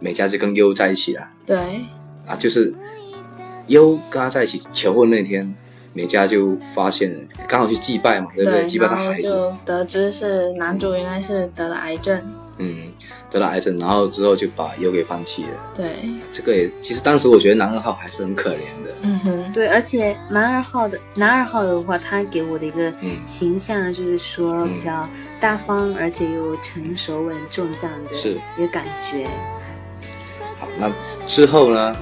[0.00, 1.56] 美嘉就跟优在一起了对
[2.26, 2.74] 啊，就是
[3.68, 5.54] 优跟他在一起求婚那天，
[5.92, 8.66] 美嘉就发现了，刚好去祭拜嘛，对不对？
[8.66, 12.20] 祭拜他孩子，就得知是男主原来是得了癌症，
[12.58, 12.92] 嗯，
[13.30, 15.50] 得了癌症，然后之后就把优给放弃了。
[15.74, 23.16] 对，这个也其实当时我觉得男二号还是很可怜的，嗯哼，对，而且男二号的男二号的话，他给我的一个嗯。
[23.26, 24.74] 形象就是说嗯。
[24.74, 25.08] 比较
[25.40, 29.24] 大方，而且又成熟稳重这样的一个感觉。
[30.58, 30.90] 好，那
[31.26, 31.94] 之后呢，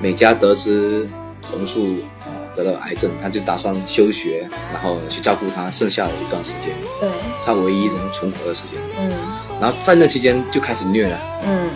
[0.00, 1.08] 美嘉得知
[1.50, 2.13] 红树呃
[2.56, 7.08] 得了癌症，他就打算休学，然后去照顾他剩下的一段时间，对，
[7.44, 8.80] 他唯一能存活的时间。
[8.98, 9.10] 嗯。
[9.60, 11.18] 然后在那期间就开始虐了。
[11.46, 11.68] 嗯。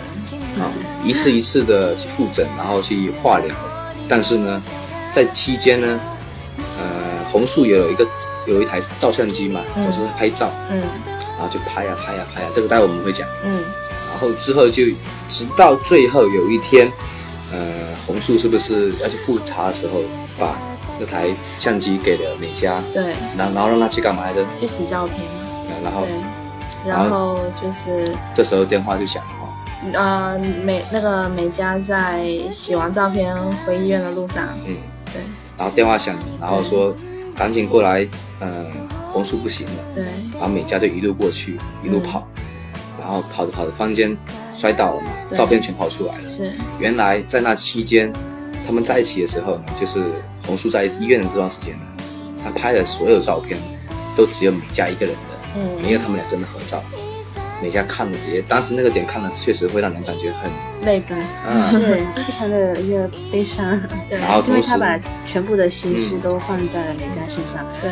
[0.61, 0.71] 啊，
[1.03, 3.55] 一次一次的去复诊，然后去化疗。
[4.07, 4.61] 但是呢，
[5.13, 5.99] 在期间呢，
[6.77, 8.07] 呃，红树也有一个
[8.45, 9.83] 有一台照相机嘛，嗯。
[9.83, 10.81] 总是拍照，嗯。
[11.37, 13.27] 然后就拍呀、拍呀、拍呀、这个待会我们会讲。
[13.43, 13.63] 嗯。
[14.11, 14.83] 然后之后就
[15.31, 16.91] 直到最后有一天，
[17.53, 20.01] 呃，红树是不是要去复查的时候，
[20.37, 20.57] 把
[20.99, 24.43] 那台相机给了美嘉，对，然后然后让他去干嘛来着？
[24.59, 25.17] 去洗照片。
[25.81, 26.05] 然后，
[26.85, 29.47] 然后就是这时候电话就响了哦，
[29.93, 33.33] 呃美那个美嘉在洗完照片
[33.65, 35.21] 回医院的路上，嗯，对。
[35.57, 36.93] 然后电话响，然后说
[37.33, 38.05] 赶紧过来，
[38.41, 38.65] 嗯，
[39.13, 40.03] 红树不行了，对。
[40.33, 42.27] 然后美嘉就一路过去，一路跑，
[42.99, 44.17] 然后跑着跑着突然间
[44.57, 46.29] 摔倒了嘛，照片全跑出来了。
[46.29, 48.11] 是，原来在那期间，
[48.69, 49.99] 他们在一起的时候呢，就是
[50.45, 51.81] 红树在医院的这段时间呢，
[52.43, 53.57] 他拍的所有照片
[54.15, 56.79] 都只有美嘉一个人的，没嗯，有他们两个人的合照。
[57.63, 60.51] 美嘉看了直接，当时那个点看了，确实会让人感觉很
[60.85, 61.79] 泪奔，嗯，是。
[62.15, 64.19] 非常的一个悲伤，对。
[64.19, 67.89] 然后同时因为他把全部的心思嗯都放在了美嘉身上，对。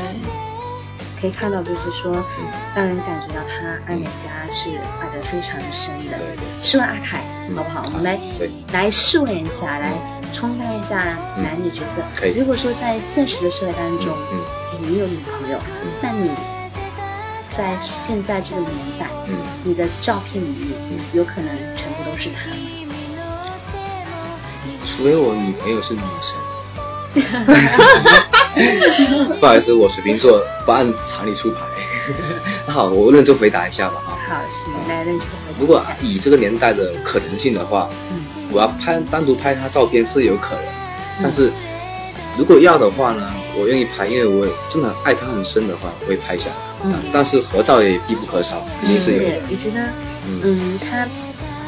[1.19, 2.45] 可以看到就是说，嗯。
[2.75, 4.69] 让人感觉到他爱美嘉是
[5.01, 6.19] 爱得非常深的。
[6.19, 6.35] 对。
[6.35, 7.55] 对，试问阿凯，嗯。
[7.55, 7.83] 好不好？
[7.87, 9.91] 我们来对，来试问一下，来
[10.37, 12.03] 冲淡一下男女角色。
[12.15, 14.39] 可以如果说在现实的社会当中，嗯
[14.81, 16.29] 你有女朋友，嗯那你
[17.57, 22.51] 在现在这个年代，嗯，你的照片里面嗯有可能全部都是她？
[24.85, 26.37] 除非我女朋友是女生。
[29.39, 31.61] 不好意思，我水瓶座不按常理出牌。
[32.67, 34.15] 那 好，我认真回答一下吧哈。
[34.29, 35.27] 好，是来认真。
[35.59, 38.21] 如果以这个年代的可能性的话，嗯。
[38.51, 40.63] 我要拍单独拍他照片是有可能，
[41.23, 41.51] 但是
[42.37, 46.55] 如果要的话呢，我愿意拍，因为我真的爱他很深的话，我会拍下来。
[46.85, 46.93] 嗯。
[46.93, 49.19] 啊但是合照也必不可少，是有。
[49.19, 49.25] 的。
[49.49, 49.81] 我觉得，
[50.27, 50.41] 嗯。
[50.43, 51.05] 嗯，他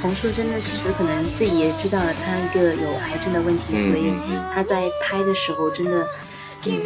[0.01, 4.13] 红树真的是说可能自己也知道了他一个有癌症的问题，嗯所以
[4.55, 6.07] 他在拍的时候真的，
[6.65, 6.79] 嗯，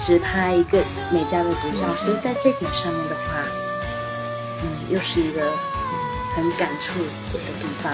[0.00, 0.78] 只拍一个
[1.12, 3.44] 美嘉的独照，所以在这点上面的话，
[4.62, 5.42] 嗯，又是一个
[6.36, 7.00] 很感触
[7.32, 7.92] 的地方。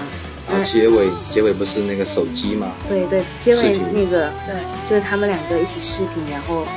[0.49, 2.73] 然后结尾结尾不是那个手机吗？
[2.89, 4.55] 对对，结尾那个对
[4.89, 6.67] 就是他们两个一起视频，然后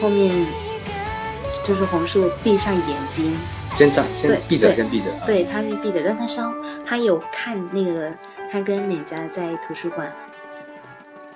[0.00, 0.30] 后面
[1.64, 3.34] 就是红树闭上眼睛，
[3.74, 5.10] 先长，先闭着，先闭着。
[5.12, 6.52] 啊，对，他是闭着，但他稍
[6.86, 8.12] 他有看那个
[8.52, 10.12] 他跟美嘉在图书馆，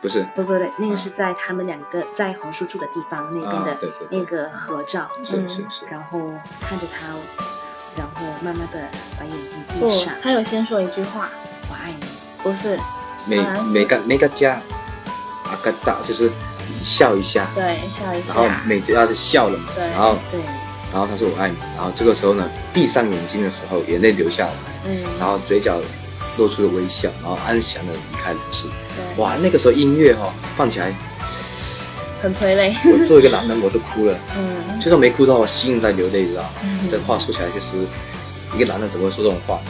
[0.03, 5.87] 不是，不不对，那个是在他们两个在红树住的地方那边的啊对对对那个合照，嗯是是是。
[5.91, 6.19] 然后
[6.61, 7.15] 看着他，
[7.97, 8.79] 然后慢慢的
[9.19, 11.29] 把眼睛闭上，，他有先说一句话，
[11.69, 12.07] 我爱你。
[12.43, 12.79] 不是，
[13.27, 14.53] 每每个每个家，
[15.45, 16.31] 啊个大就是
[16.85, 18.27] 笑一下，对，笑一下。
[18.29, 20.41] 然后下，美嘉就笑了嘛，对然后对，
[20.93, 24.53] 然后他说我爱你，然后这个时候呢，闭上眼睛的时候，眼泪流下来，
[24.85, 25.81] 嗯，然后嘴角
[26.39, 28.69] 露出了微笑，然后安详的离开人世。
[28.95, 30.95] 对，哇，那个时候音乐哈、放起来，
[32.23, 32.75] 很催泪。
[32.93, 36.49] 我作为一个男人我都哭了，嗯，就算没哭到，我心在流泪，你知道吗？
[36.91, 37.77] 这话说起来就是。
[38.55, 39.61] 一个男人怎么会说这种话？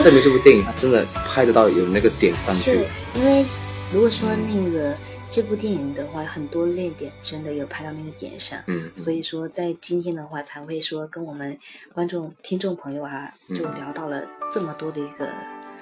[0.00, 2.86] 证 明这部电影他真的拍得到有那个点上去是。
[3.14, 3.44] 因为
[3.92, 4.92] 如果说那个
[5.30, 11.56] 这部电影的话，很多泪点真的有拍到那个点上，嗯，所以说在今天的话才会说跟我们
[11.94, 14.20] 观众、听众朋友啊，嗯就聊到了
[14.52, 15.26] 这么多的一个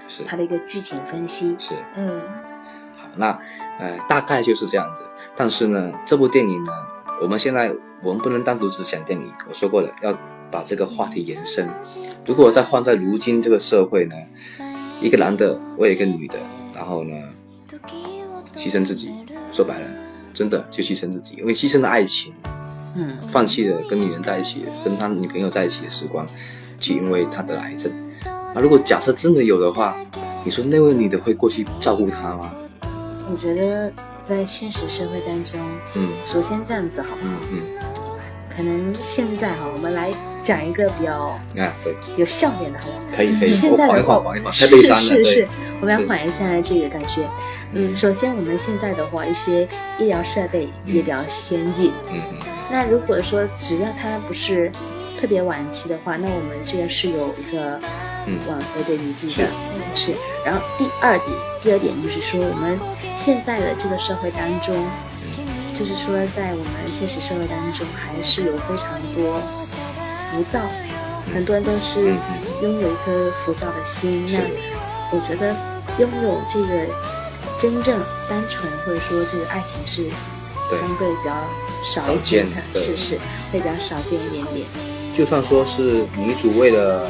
[0.06, 1.56] 是它的一个剧情分析。
[1.58, 2.20] 是嗯，
[2.96, 3.36] 好，那
[3.80, 5.02] 呃大概就是这样子。
[5.36, 6.72] 但是呢，这部电影呢，
[7.20, 10.16] 我们现在我们不能单独只讲电影，我说过了，要
[10.50, 11.68] 把这个话题延伸。
[12.26, 14.14] 如果再换在如今这个社会呢，
[15.00, 16.38] 一个男的为了一个女的，
[16.74, 17.14] 然后呢
[18.56, 19.10] 牺牲自己，
[19.52, 19.86] 说白了，
[20.34, 22.34] 真的就牺牲自己，因为牺牲了爱情，
[22.96, 26.26] 嗯，放弃了跟女人在一起、跟他女朋友在一起的时光，
[26.78, 27.90] 去因为他得了癌症。
[28.54, 29.96] 那如果假设真的有的话，
[30.44, 32.52] 你说那位女的会过去照顾他吗？
[33.30, 33.92] 我觉得
[34.24, 35.60] 在现实社会当中，
[35.96, 37.32] 嗯首先这样子好不好？
[37.52, 37.84] 嗯嗯，
[38.56, 40.10] 可能现在哈，我们来
[40.44, 43.02] 讲一个比较啊对，有笑点的，好不好？
[43.16, 45.48] 可以可以，现在的话缓缓一缓，太悲伤了，是是，
[45.80, 47.26] 我们要缓一下这个感觉。
[47.72, 51.92] 嗯，首先我们现在的话，一些医疗设备也比较先进。
[52.10, 52.38] 嗯嗯
[52.68, 54.70] 那如果说只要它不是
[55.20, 57.80] 特别晚期的话，那我们这个是有一个
[58.26, 59.48] 嗯挽回的余地是的。
[59.90, 60.12] 嗯是。
[60.44, 61.30] 然后第二点，
[61.62, 62.78] 第二点就是说，我们
[63.18, 64.74] 现在的这个社会当中，
[65.78, 69.40] 就是说在我们现实社会当中，还是有非常多
[70.30, 70.60] 浮躁，
[71.34, 72.14] 很多人都是
[72.62, 74.26] 拥有一颗浮躁的心。
[74.32, 74.38] 那
[75.12, 75.54] 我觉得
[75.98, 76.86] 拥有这个
[77.58, 77.98] 真正
[78.28, 80.08] 单纯或者说这个爱情是
[80.70, 81.34] 相对比较
[81.84, 83.18] 少见的，对是是
[83.52, 84.66] 会比较少见一点点。
[85.16, 87.06] 就算说是女主为了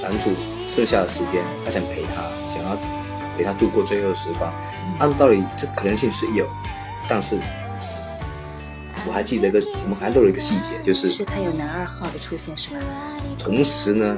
[0.00, 0.30] 男主
[0.74, 2.78] 剩下的时间，他想陪他，想要
[3.36, 4.50] 陪他度过最后的时光，
[4.98, 6.46] 按道理这可能性是有，
[7.06, 7.38] 但是
[9.06, 12.80] 我还记得一个，我们还漏了一个细节，就是是他有男二号的出现是吧？
[13.38, 14.16] 同时呢，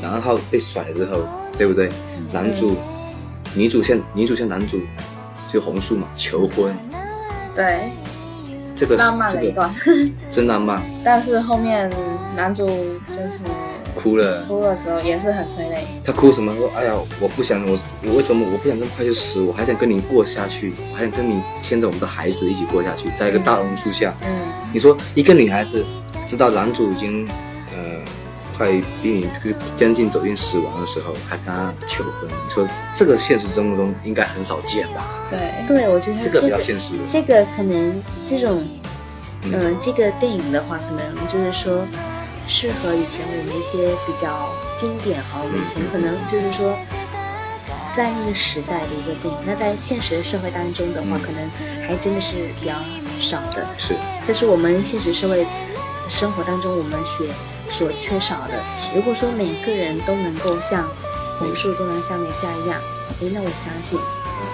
[0.00, 1.26] 男二号被甩了之后，
[1.58, 1.90] 对不对？
[2.32, 2.76] 男主、
[3.56, 4.80] 女主向女主向男主
[5.52, 6.72] 就红树嘛求婚，
[7.56, 7.90] 对，
[8.76, 9.74] 这个浪漫这个的一段。
[10.30, 11.90] 真浪漫， 但是后面
[12.36, 13.40] 男主就是
[13.98, 14.42] 哭了。
[14.46, 15.86] 哭的时候也是很催泪。
[16.04, 16.54] 他哭什么？
[16.56, 19.40] 说哎呀，我不想我我为什么我不想这么快就死？
[19.40, 24.14] 我还想跟你过下去，我还想跟你牵着我们的孩子一起过下去，在一个大榕树下。
[24.22, 24.30] 嗯，
[24.72, 25.84] 你说一个女孩子
[26.26, 27.26] 知道男主已经
[27.74, 28.00] 呃
[28.56, 28.68] 快
[29.02, 29.28] 濒临
[29.76, 35.08] 将近走进死亡的时候，还跟他求婚，你说这个现实生活中应该很少见吧？
[35.30, 36.94] 对，对，我觉得这个比较现实。
[37.10, 37.94] 这个可能
[38.28, 38.64] 这种，
[39.44, 41.84] 嗯嗯、这个电影的话，可能就是说
[42.48, 46.76] 适合以前我们一些比较经典哈，我们以前嗯可能就是说。
[47.96, 51.50] 在那个时代的一个电影，那在现实社会当中的话，嗯可能
[51.84, 52.72] 还真的是比较
[53.18, 53.66] 少的。
[53.76, 53.92] 是
[54.24, 55.44] 这是我们现实社会
[56.08, 57.26] 生活当中我们所
[57.68, 58.54] 所缺少的。
[58.94, 60.86] 如果说每个人都能够像
[61.40, 62.80] 红树都能像美嘉一样，
[63.20, 63.98] 诶，那我相信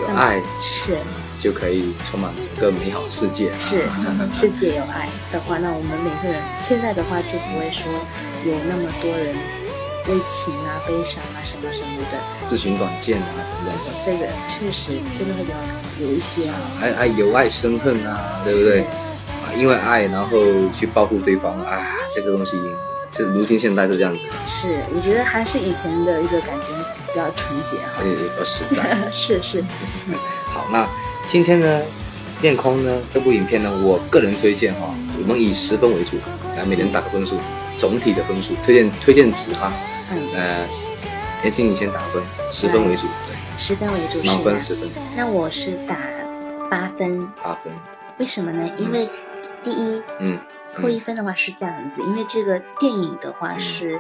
[0.08, 0.96] 有爱是
[1.40, 3.50] 就可以充满整个美好世界。
[3.58, 3.84] 是
[4.32, 7.90] 世界有爱的话，那我们每个人现在的话就不会说
[8.44, 9.34] 有那么多人
[10.08, 12.18] 为情啊、悲伤啊什么什么的。
[12.48, 13.26] 自寻短见啊
[13.64, 18.80] 等等，这个确实真的会比较有一些啊，还还有爱生恨啊，对不对？
[18.80, 20.38] 啊，因为爱然后
[20.78, 22.52] 去报复对方啊，这个东西，
[23.10, 26.73] 就如今现代是这样子，是，我觉得还是以前的一个感觉
[27.14, 28.03] 比较纯洁哈。
[28.05, 29.11] 也比较实在。
[29.12, 29.62] 是 是，
[30.50, 30.85] 好，那
[31.29, 31.81] 今天呢，
[32.42, 36.16] 恋空呢这部影片呢，我个人推荐哈、我们以十分为主，
[36.57, 37.38] 来每人打个分数，
[37.79, 39.72] 总体的分数，推荐推荐值哈，
[40.11, 40.68] 嗯，呃，
[41.40, 42.20] 田静你先打分，
[42.53, 45.96] 十分为主，对，十分为主是满分十分，那我是打
[46.68, 47.72] 八分，八分，
[48.18, 48.68] 为什么呢？
[48.77, 49.09] 因为
[49.62, 50.38] 第一，嗯，
[50.77, 53.98] 扣一分的话是这样子，因为这个电影的话是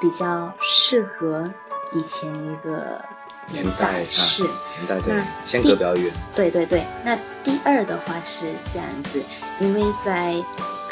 [0.00, 1.50] 比较适合
[1.92, 3.02] 以前一个
[3.50, 4.52] 年年代啊是，年
[4.88, 6.84] 代对那，相隔比较远，对对对。
[7.04, 9.22] 那第二的话是这样子，
[9.60, 10.34] 因为在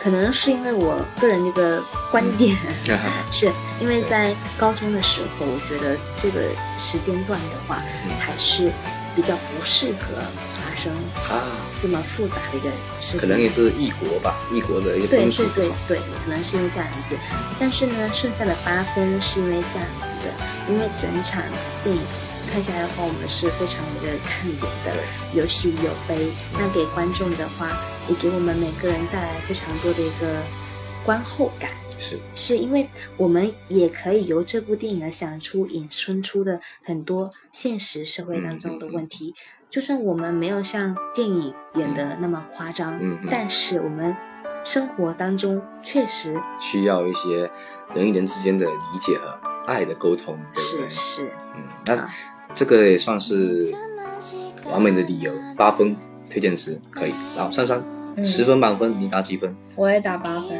[0.03, 2.57] 可能是因为我个人的一个观点，
[3.33, 3.51] 是
[3.81, 6.41] 因为在高中的时候，我觉得这个
[6.79, 8.71] 时间段的话，嗯还是
[9.15, 10.21] 比较不适合
[10.59, 10.93] 发生
[11.31, 11.43] 啊，
[11.81, 12.69] 这么复杂的一个
[13.01, 13.21] 事情。
[13.21, 17.17] 可能也是异国吧，异国的一个对对对对，可能是因为这样子。
[17.59, 20.33] 但是呢，剩下的八分是因为这样子的，
[20.69, 21.43] 因为整场
[21.85, 22.03] 电影
[22.51, 25.03] 看下来的话，我们是非常的看点的，
[25.35, 26.31] 有喜有悲。
[26.55, 27.71] 那给观众的话，
[28.09, 30.43] 也给我们每个人带来非常多的一个
[31.05, 31.71] 观后感。
[31.99, 39.35] 是是因为我们也可以由这部电影而想出引申出的很多现实社会当中的问题。
[39.71, 44.17] 就算我们没有像电影演的那么夸张，嗯嗯但是我们
[44.65, 47.49] 生活当中确实需要一些
[47.95, 50.97] 人与人之间的理解和爱的沟通，对不对是？
[51.23, 51.23] 是
[51.57, 52.09] 嗯，那
[52.55, 53.73] 这个也算是
[54.71, 55.97] 完美的理由，八分
[56.31, 57.13] 推荐词可以。
[57.37, 57.83] 然后珊珊，
[58.17, 59.55] 嗯十分满分，你打几分？
[59.75, 60.51] 我也打八分。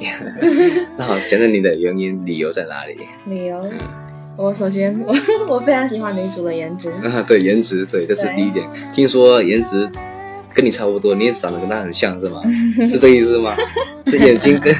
[0.96, 2.98] 那好，讲讲你的原因，理由在哪里？
[3.26, 3.64] 理由，
[4.36, 5.14] 我首先我
[5.54, 8.66] 我非常喜欢女主的颜值，啊，对，颜值，对，这是第一点。
[8.94, 9.90] 听说颜值
[10.54, 12.40] 跟你差不多，你也长得跟他很像，是吗？
[12.88, 13.56] 是这意思吗？
[14.06, 14.74] 是眼睛跟，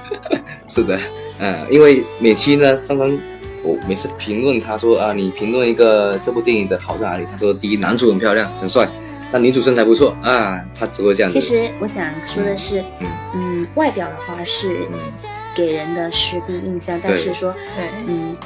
[0.68, 0.98] 是的，
[1.38, 3.18] 嗯，因为每期呢，珊珊，
[3.62, 7.26] 我每次评论他说啊，你评论一个这部电影的好在哪里？
[7.30, 8.88] 他说第一，男主很漂亮，很帅，
[9.32, 11.38] 那女主身材不错啊，他只会这样子。
[11.38, 14.98] 其实我想说的是，嗯嗯，外表的话是嗯
[15.54, 17.54] 给人的是第一印象，但是说，
[18.06, 18.36] 嗯，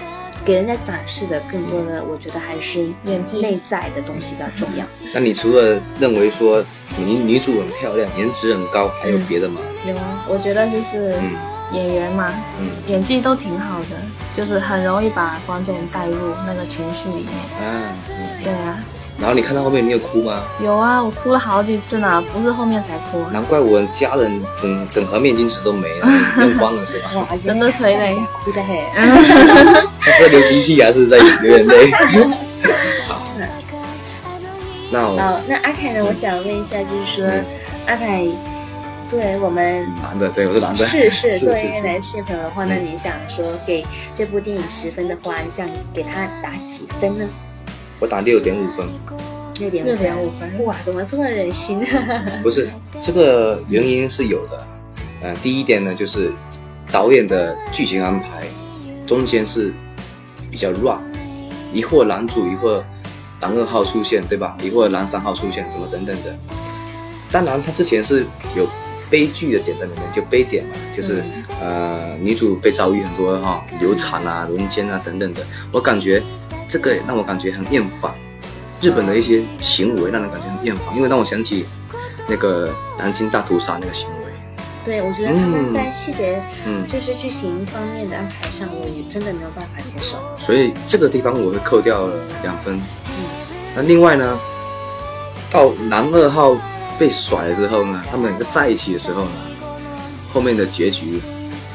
[0.44, 4.85] 给人家展示的更多的，我觉得还是内在的东西比较重要。
[5.12, 6.64] 那你除了认为说
[6.96, 9.61] 女女主很漂亮，颜值很高，还有别的吗？
[9.87, 11.37] 有啊，我觉得就是嗯
[11.72, 13.96] 演员嘛，嗯演技都挺好的，
[14.37, 17.35] 就是很容易把观众带入那个情绪里面。
[17.68, 18.78] 啊，嗯对啊，
[19.18, 20.40] 然后你看到后面你有哭吗？
[20.62, 23.24] 有啊，我哭了好几次呢，不是后面才哭。
[23.33, 26.09] 难怪我家人整整盒面巾纸都没了，
[26.40, 27.11] 用光了是吧？
[27.16, 28.76] 哇，真的催泪哭的很。
[30.00, 31.90] 他是流鼻涕还是在流眼泪？
[33.06, 33.22] 好，
[34.90, 36.04] 那我好，那阿凯呢？
[36.04, 37.44] 我想问一下，就是说嗯，
[37.87, 38.24] 阿凯
[39.10, 47.26] 作为我们男的，对我是男的，是是是作为一个男性朋友的话，那嗯你想说给这部电影十分的话，你想给他打几分呢？
[47.98, 48.86] 我打六点五分，
[49.58, 51.84] 六点六点五分，哇，怎么这么忍心？
[52.40, 52.68] 不是
[53.02, 54.64] 这个原因是有的。
[55.22, 56.32] 呃，第一点呢，就是
[56.92, 58.46] 导演的剧情安排
[59.08, 59.74] 中间是
[60.52, 61.00] 比较乱，
[61.72, 62.84] 一会儿男主，一会儿
[63.40, 64.56] 男二号出现，对吧？
[64.62, 66.32] 一会儿男三号出现，怎么等等的。
[67.32, 68.24] 当然，他之前是
[68.56, 68.66] 有
[69.10, 71.22] 悲剧的点在里面，就悲点嘛，就是、
[71.60, 75.42] 呃女主被遭遇很多哈、流产啊、轮奸啊等等的。
[75.72, 76.22] 我感觉
[76.68, 78.14] 这个让我感觉很厌烦，
[78.80, 81.64] 日本的一些行为让人感觉很厌烦，因为让我想起
[82.28, 84.14] 那个南京大屠杀那个行为。
[84.84, 90.16] 对，我觉得他们在细节，嗯就是剧情方面的安排上，我也真的没有办法接受。
[90.38, 92.74] 所以这个地方我会扣掉了两分。
[92.74, 93.24] 嗯，
[93.76, 94.38] 那另外呢，
[95.50, 96.56] 到男二号
[97.00, 99.30] 被甩了之后呢，他们两个在一起的时候呢，
[100.30, 101.18] 后面的结局，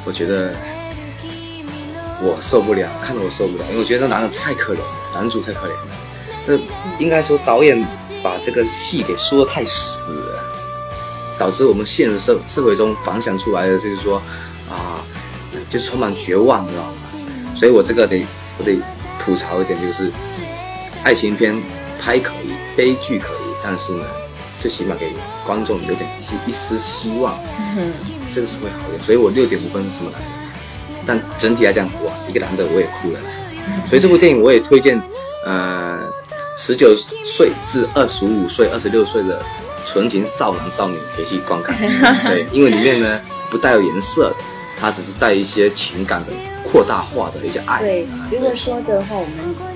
[0.05, 0.53] 我觉得
[2.21, 4.85] 我受不了，看得我受不了，因为我觉得这男的太可怜了，
[5.15, 5.88] 男主太可怜了。
[6.45, 6.55] 那
[7.03, 7.83] 应该说导演
[8.21, 10.43] 把这个戏给说的太死了，
[11.39, 14.21] 导致我们现实社社会中反响出来的就是说
[14.69, 15.01] 啊，
[15.71, 16.93] 就充满绝望，你知道吗？
[17.57, 18.23] 所以我这个得
[18.59, 18.77] 我得
[19.19, 20.11] 吐槽一点，就是
[21.03, 21.59] 爱情片
[21.99, 24.05] 拍可以，悲剧可以，但是呢，
[24.61, 25.13] 最起码给
[25.45, 27.37] 观众有点一些一丝希望，
[27.77, 27.91] 嗯，
[28.33, 29.03] 这个是会好一点。
[29.03, 30.25] 所以我六点五分是这么来的。
[31.05, 33.19] 但整体来讲，哇，一个男的我也哭了。
[33.87, 34.99] 所以这部电影我也推荐，
[35.45, 35.99] 呃，
[36.57, 39.39] 十九岁至二十五岁、二十六岁的
[39.87, 41.75] 纯情少男少女可以去观看。
[42.25, 44.35] 对，因为里面呢不带有颜色的，
[44.79, 47.79] 它只是带一些情感的扩大化的一些爱。
[47.81, 49.74] 对，如果说的话，我们嗯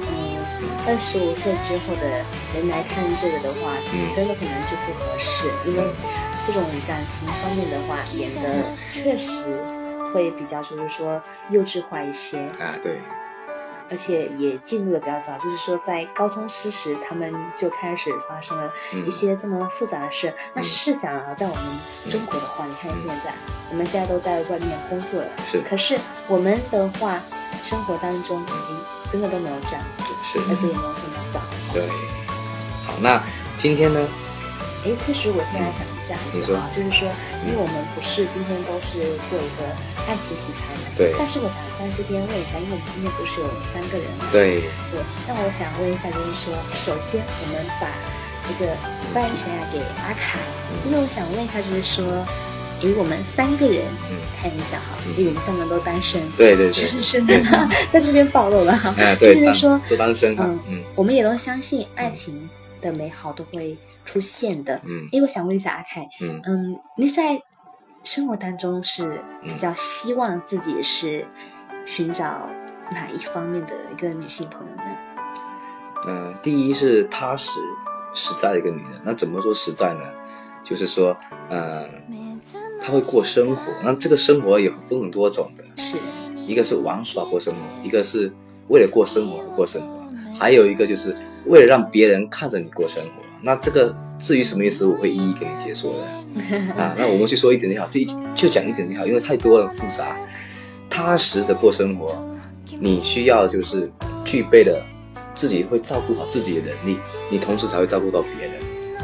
[0.89, 2.07] 二十五岁之后的
[2.55, 4.09] 人来看这个的话，嗯。
[4.15, 5.83] 真的可能就不合适，因为
[6.47, 9.63] 这种感情方面的话，演的确实
[10.11, 11.21] 会比较就是说
[11.51, 12.99] 幼稚化一些，啊，对，
[13.89, 20.33] 而且也进入的比较早，就是说在高中时时，他们就开始发生了嗯一些这么复杂的事。
[20.53, 21.63] 那嗯试想啊，在我们
[22.09, 23.33] 中国的话，你看现在，
[23.71, 25.97] 我们现在都在外面工作了，是可是
[26.27, 27.19] 我们的话，
[27.63, 28.77] 生活当中，嗯，
[29.11, 31.41] 真的都没有这样子，是，而且也没有这么早。
[31.73, 31.87] 对。
[32.85, 33.21] 好，那
[33.57, 33.99] 今天呢？
[34.85, 37.05] 哎，其实我现在想这样子啊，就是说，
[37.45, 38.97] 因为我们不是今天都是
[39.29, 39.69] 做一个
[40.09, 41.13] 爱情题材嘛，对。
[41.13, 44.97] 但是我想在这边问一下，因为我们今天不是有三个人嘛，对，对，
[45.29, 47.85] 那我想问一下，就是说，首先我们把
[48.49, 48.73] 这个
[49.13, 50.41] 发言权啊给阿凯，
[50.89, 52.01] 因为我想问一下，就是说，
[52.81, 54.17] 给我们三个人嗯。
[54.41, 55.13] 看一下哈，嗯。
[55.13, 57.21] 因为我们三个都单身，对对对，是是是，
[57.93, 60.83] 在这边暴露了哈，哎， 对，单就是说，都单身哈，嗯嗯。
[60.95, 62.49] 我们也都相信爱情
[62.81, 63.77] 的美好都会
[64.09, 64.75] 出现的。
[64.85, 67.39] 嗯因为我想问一下阿凯，嗯嗯，你在
[68.03, 71.27] 生活当中是比较希望自己是
[71.85, 72.49] 寻找
[72.91, 74.83] 哪一方面的一个女性朋友呢？
[76.07, 77.59] 呃，第一是踏实
[78.15, 78.91] 实在的一个女人。
[79.03, 80.01] 那怎么说实在呢？
[80.63, 81.15] 就是说，
[81.49, 81.85] 呃，
[82.81, 83.71] 她会过生活。
[83.83, 85.97] 那这个生活有分很多种的，是
[86.47, 88.33] 一个是玩耍过生活，一个是
[88.69, 90.03] 为了过生活而过生活，
[90.39, 93.18] 还有一个就是为了让别人看着你过生活。
[93.41, 96.43] 那这个至于什么意思，我会一一给你解说的
[96.81, 96.95] 啊。
[96.97, 100.15] 那我们去说一点就好，就一就讲一点就好，因为太多了复杂。
[100.89, 102.17] 踏实的过生活，
[102.79, 103.89] 你需要就是
[104.25, 104.83] 具备了
[105.35, 108.53] 自己会照顾好自己的能力，你同时才会照顾到别人。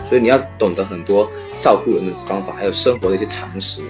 [0.09, 1.29] 所以你要懂得很多
[1.61, 3.81] 照顾人的方法，还有生活的一些常识，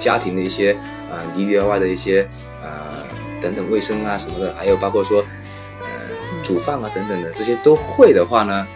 [0.00, 0.72] 家庭的一些
[1.10, 2.26] 啊里里外外的一些
[2.62, 3.04] 呃
[3.42, 5.20] 等等卫生啊什么的，还有包括说
[5.80, 5.86] 呃
[6.42, 8.66] 煮饭啊等等的这些都会的话呢，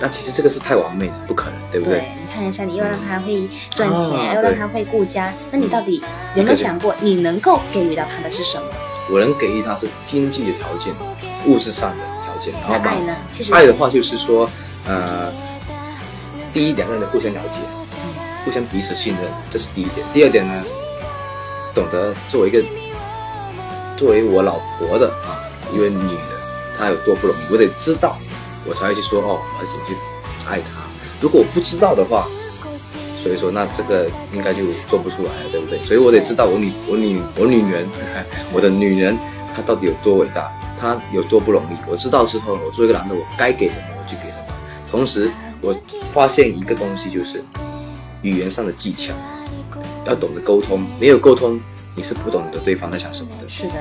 [0.00, 2.08] 那其实这个是太完美了，不可能，对不对？
[2.16, 6.02] 你看一下，你又让他会赚钱，啊又让他会顾家，那你到底
[6.34, 8.66] 有没有想过，你能够给予到他的是什么？
[9.10, 10.94] 我能给予他是经济的条件，
[11.46, 13.16] 物质上的条件，然后爱呢？
[13.30, 14.48] 其实爱的话就是说，
[14.86, 15.32] 呃，
[16.52, 17.58] 第一，两个人的互相了解，
[18.44, 20.06] 互相彼此信任，这是第一点。
[20.14, 20.64] 第二点呢，
[21.74, 22.62] 懂得作为一个
[23.96, 25.42] 作为我老婆的啊，
[25.74, 26.16] 一位女人，
[26.78, 28.16] 她有多不容易，我得知道，
[28.70, 29.96] 我才会去说哦，我要怎么去
[30.48, 30.80] 爱她。
[31.20, 32.26] 如果我不知道的话，
[33.20, 35.82] 所以说那这个应该就做不出来了，对不对？
[35.84, 37.86] 所以我得知道我女我女我女人，
[38.54, 39.18] 我的女人
[39.54, 40.50] 她到底有多伟大，
[40.80, 41.90] 她有多不容易。
[41.90, 44.54] 我知道之后，我作为一个男的，我该给什么我就给什么。
[44.88, 45.28] 同时，
[45.60, 45.74] 我
[46.12, 47.44] 发现一个东西就是
[48.22, 49.12] 语言上的技巧，
[50.06, 50.86] 要懂得沟通。
[50.98, 51.60] 没有沟通，
[51.94, 53.48] 你是不懂得对方在想什么的。
[53.48, 53.74] 是的，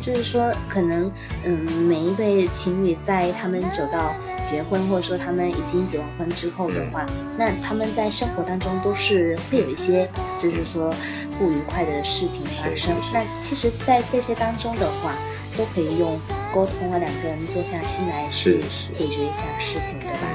[0.00, 1.10] 就是说，可能
[1.44, 1.52] 嗯，
[1.88, 4.14] 每一对情侣在他们走到
[4.48, 7.04] 结婚，或者说他们已经结完婚之后的话，
[7.36, 10.08] 那他们在生活当中都是会有一些，
[10.42, 10.92] 就是说
[11.38, 12.94] 不愉快的事情发生。
[13.12, 15.12] 那其实，在这些当中的话，
[15.56, 16.18] 都可以用
[16.54, 20.28] 沟通啊，两个人坐下心来去是是解决一下事情，对吧？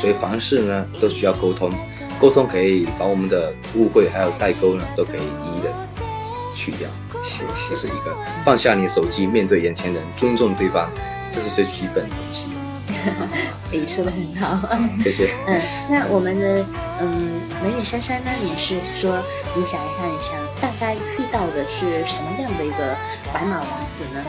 [0.00, 1.70] 所以凡事呢都需要沟通，
[2.20, 5.72] 沟通可以把我们的误会还有代沟呢都可以一一的
[6.54, 6.88] 去掉。
[7.26, 10.88] 是这是一个放下你手机，面对眼前人，尊重对方，
[11.30, 12.46] 这是最基本的东西。
[13.72, 14.68] 你说的很好。
[15.02, 15.34] 谢谢。
[15.46, 15.60] 嗯，
[15.90, 16.64] 那我们的
[17.00, 19.22] 嗯美女珊珊呢，也是说，
[19.56, 22.96] 你想一下，你想大概遇到的是什么样的一个
[23.32, 23.68] 白马王
[23.98, 24.24] 子呢？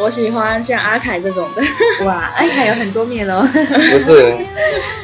[0.00, 1.62] 我喜欢像阿凯这种的。
[2.06, 3.46] 哇，阿凯有很多面哦。
[3.92, 4.34] 不是，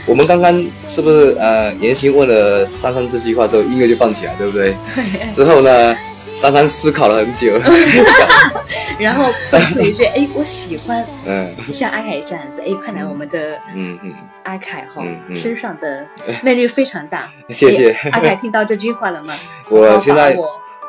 [0.06, 0.52] 我们刚刚
[0.88, 4.74] 是不是呃，言行问了珊珊这句话之后，音乐就放起来，对不对？
[5.34, 5.94] 之后呢，
[6.32, 7.60] 珊珊思考了很久，
[8.98, 16.06] 然后蹦出一句：“哎，我喜欢嗯像阿凯这样子。”哎，快来我们的嗯嗯，阿凯哈嗯嗯身上的
[16.42, 17.28] 魅力非常大。
[17.50, 17.90] 谢谢。
[17.90, 19.34] 哎阿凯听到这句话了吗？
[19.68, 20.34] 我现在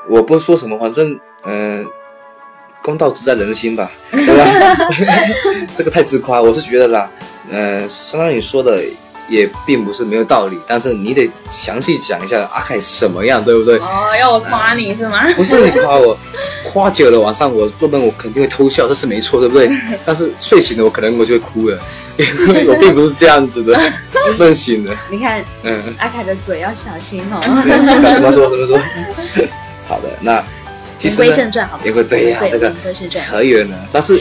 [0.07, 1.11] 我不说什么，反正
[1.43, 1.91] 嗯、呃，
[2.87, 4.87] 公道自在人心吧， 对吧？
[5.77, 7.09] 这个太自夸，我是觉得啦，
[7.51, 8.81] 呃，相当于你说的
[9.27, 13.77] 也并不是没有道理，但是你得详细讲一下阿凯什么样，对不对？
[13.79, 15.27] 哦，要我夸你是吗？
[15.35, 16.17] 不是你夸我，
[16.71, 19.69] 夸久了晚上我做梦我肯定会偷笑，这是没错，对不对？
[20.05, 21.77] 但是睡醒了我可能我就会哭了，
[22.15, 23.77] 因为我并不是这样子的，
[24.39, 27.41] 梦醒了，你看嗯，阿凯的嘴要小心哦。
[27.43, 28.79] 对怎么说怎么说？
[29.89, 30.41] 好的，那
[30.99, 31.85] 其言实呢，归正传，好不好？
[31.85, 32.73] 言归对呀、对，这个。
[33.09, 34.19] 扯远了，但是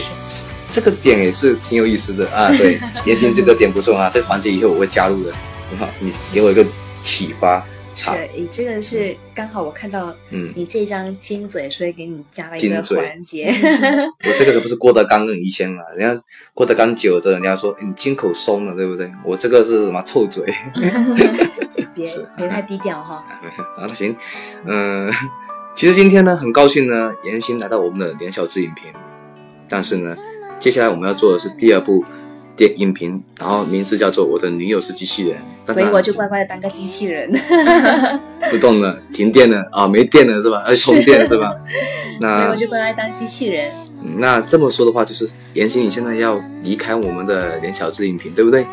[0.71, 2.49] 这个点也是挺有意思的啊。
[2.57, 5.33] 对，言行这个点不错啊，这个环节以后我会加入的。
[5.69, 6.65] 很好，你给我一个
[7.03, 7.65] 启发。
[7.99, 13.51] 好，是，你这个是刚好我看到嗯，你这张金嘴，所以给你加了一个环节。
[14.23, 16.23] 我这个可不是郭德纲跟于谦啊，人家
[16.53, 19.11] 郭德纲久着，人家说、哎你金口松了，对不对？
[19.25, 20.45] 我这个是什么臭嘴？
[21.95, 22.07] 别
[22.37, 23.15] 别太低调哈。
[23.75, 24.15] 啊，那行，
[24.67, 25.11] 嗯、
[25.77, 28.85] 其实今天呢，很高兴呢，严欣来到我们的连小志影评，
[29.69, 30.17] 但是呢，
[30.59, 32.03] 接下来我们要做的是第二部
[32.55, 35.37] 电影评，然后名字叫做《我的女友是机器人》，
[35.71, 37.31] 所以我就乖乖的当个机器人。
[38.49, 40.63] 不动了，停电了啊，没电了是吧？
[40.67, 41.51] 要充电是吧？
[41.61, 43.71] 所以那我就乖乖当机器人。
[44.01, 48.65] 嗯那这么说的话，就是严欣你现在要离开我们的连小志影评，对不对？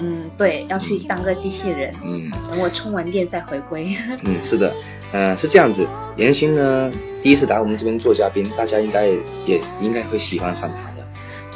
[0.00, 3.96] 嗯，对，要去当个机器人，嗯等我充完电再回归。
[4.24, 4.74] 嗯，是的，
[5.12, 5.86] 呃，是这样子。
[6.16, 6.90] 严欣呢，
[7.22, 11.06] 第一次来我们这边做嘉宾，大家应该也也应该会喜欢上他的，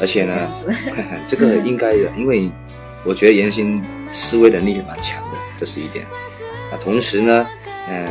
[0.01, 0.34] 而且呢，
[1.26, 2.51] 这个应该的，因为
[3.05, 3.82] 我觉得严欣
[4.12, 6.05] 思维能力也蛮强的，这是一点。
[6.70, 7.47] 啊，同时呢，
[7.88, 8.07] 呃，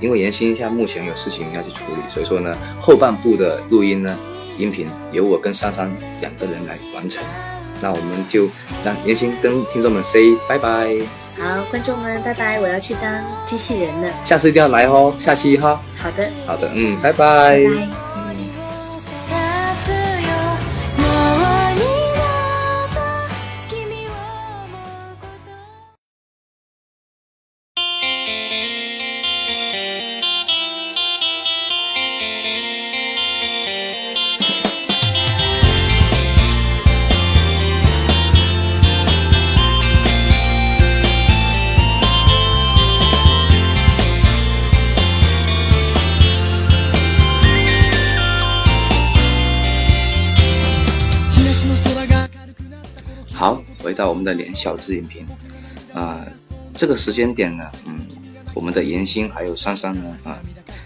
[0.00, 4.18] 因为严欣现在目前有事情要去处理，所以说呢，后半部的录音呢，
[4.58, 7.22] 音频由我跟珊珊两个人来完成。
[7.80, 8.48] 那我们就
[8.84, 10.96] 让严欣跟听众们 say 拜拜，
[11.38, 12.60] 好，观众们，拜拜！
[12.60, 13.10] 我要去当
[13.46, 14.08] 机器人了。
[14.24, 15.80] 下次一定要来哦，下期哈。
[15.96, 17.64] 好的，好的，嗯，拜拜。
[17.64, 18.09] 拜拜。
[54.20, 55.26] 们的连小智影评
[55.94, 56.24] 啊、
[56.74, 57.98] 这个时间点呢，嗯，
[58.54, 60.38] 我们的严欣还有珊珊呢，啊、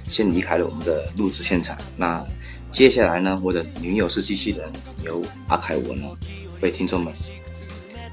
[0.08, 1.76] 先离开了我们的录制现场。
[1.96, 2.24] 那
[2.72, 4.66] 接下来呢，我的女友是机器人，
[5.04, 6.08] 由阿凯我呢
[6.62, 7.12] 为听众们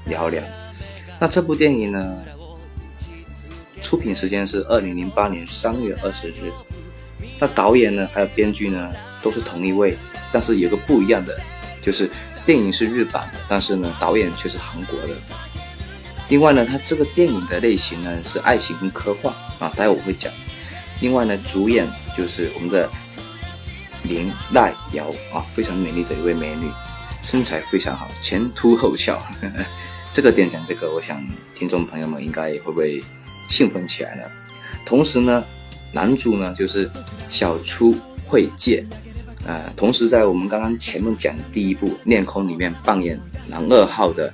[0.06, 0.42] 聊聊。
[1.18, 2.22] 那这部电影呢，
[3.80, 6.52] 出品时间是二零零八年三月二十日。
[7.38, 8.92] 那导演呢，还有编剧呢，
[9.22, 9.96] 都是同一位，
[10.30, 11.40] 但是有个不一样的，
[11.80, 12.10] 就是
[12.44, 15.08] 电影是日版的，但是呢，导演却是韩国的。
[16.28, 20.32] 另外呢，它这个电影的类型呢是爱情跟科幻啊，待会我会讲。
[21.00, 21.86] 另外呢，主演
[22.16, 22.88] 就是我们的
[24.04, 26.70] 林黛瑶啊，非常美丽的一位美女，
[27.22, 29.16] 身材非常好，前凸后翘。
[29.16, 29.64] 呵 呵
[30.12, 33.02] 这个点讲这个，我想听众朋友们应该会不会
[33.48, 34.22] 兴奋起来呢？
[34.84, 35.44] 同时呢，
[35.90, 36.90] 男主呢就是
[37.30, 37.94] 小出
[38.26, 38.84] 惠介，
[39.44, 44.32] 呃，同时在我们刚刚前面讲的第一部《恋空》里面扮演男二号的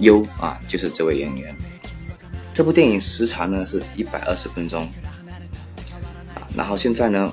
[0.00, 1.54] 优啊，就是这位演员。
[2.54, 4.82] 这部电影时长呢是一百二十分钟
[6.34, 6.48] 啊。
[6.56, 7.30] 然后现在呢，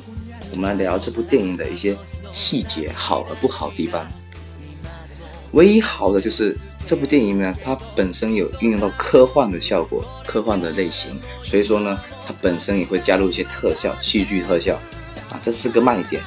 [0.52, 1.96] 我们来聊这部电影的一些
[2.34, 4.06] 细节，好和不好的地方。
[5.54, 6.56] 唯一好的就是
[6.86, 11.98] 这部电影呢，它本身有运用到科幻的效果，科幻的类型，所以说呢，
[12.28, 14.76] 它本身也会加入一些特效，戏剧特效
[15.30, 16.22] 啊，这是个卖点。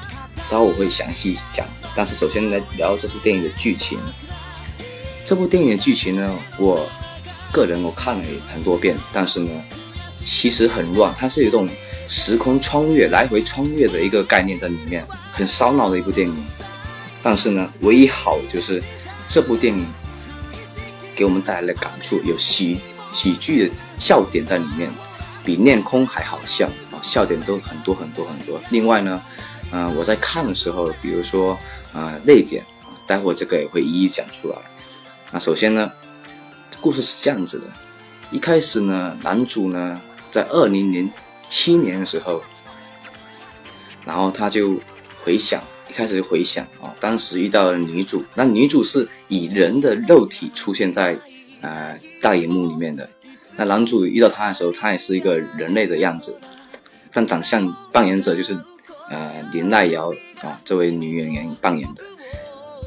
[0.51, 3.99] 待会我会详细讲，但是首先来聊这部电影的剧情。
[5.25, 6.89] 这部电影的剧情呢，我
[7.53, 9.51] 个人我看了很多遍，但是呢，
[10.25, 11.69] 其实很乱，它是一种
[12.09, 16.45] 时空穿越、来回穿越的一个概念在里面，很烧脑的一部电影。
[17.23, 18.83] 但是呢，唯一好就是
[19.29, 19.87] 这部电影
[21.15, 22.79] 给我们带来的感触有喜
[23.13, 24.91] 喜剧的笑点在里面，
[25.45, 28.59] 比《恋空》还好笑啊，笑点都很多很多很多。
[28.71, 29.21] 另外呢，
[29.71, 31.59] 呃，我在看的时候，比如说
[31.95, 34.57] 呃泪点啊，待会儿这个也会一一讲出来。
[35.31, 35.93] 那首先呢，
[36.81, 37.65] 故事是这样子的，
[38.31, 40.01] 一开始呢，男主呢
[40.31, 41.11] 在二零零
[41.51, 42.43] 七年的时候，
[44.07, 44.81] 然后他就
[45.23, 51.15] 回想，一开始就回想啊、当时遇到了女主，那女主是以人的肉体出现在
[51.61, 53.07] 呃大荧幕里面的，
[53.59, 56.35] 那男主遇到她的时候，她也是一个人类的样子，
[57.13, 58.57] 但长相扮演者就是
[59.11, 60.11] 呃林奈瑶
[60.43, 62.03] 啊这位女演员扮演的。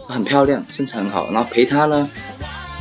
[0.08, 2.10] 很漂亮，身材很好，然后陪她呢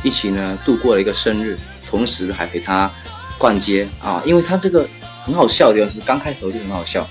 [0.03, 1.57] 一起呢度过了一个生日，
[1.89, 2.91] 同时还陪她
[3.37, 4.85] 逛街啊，因为她这个
[5.23, 7.07] 很好笑的地方是刚开头就很好笑，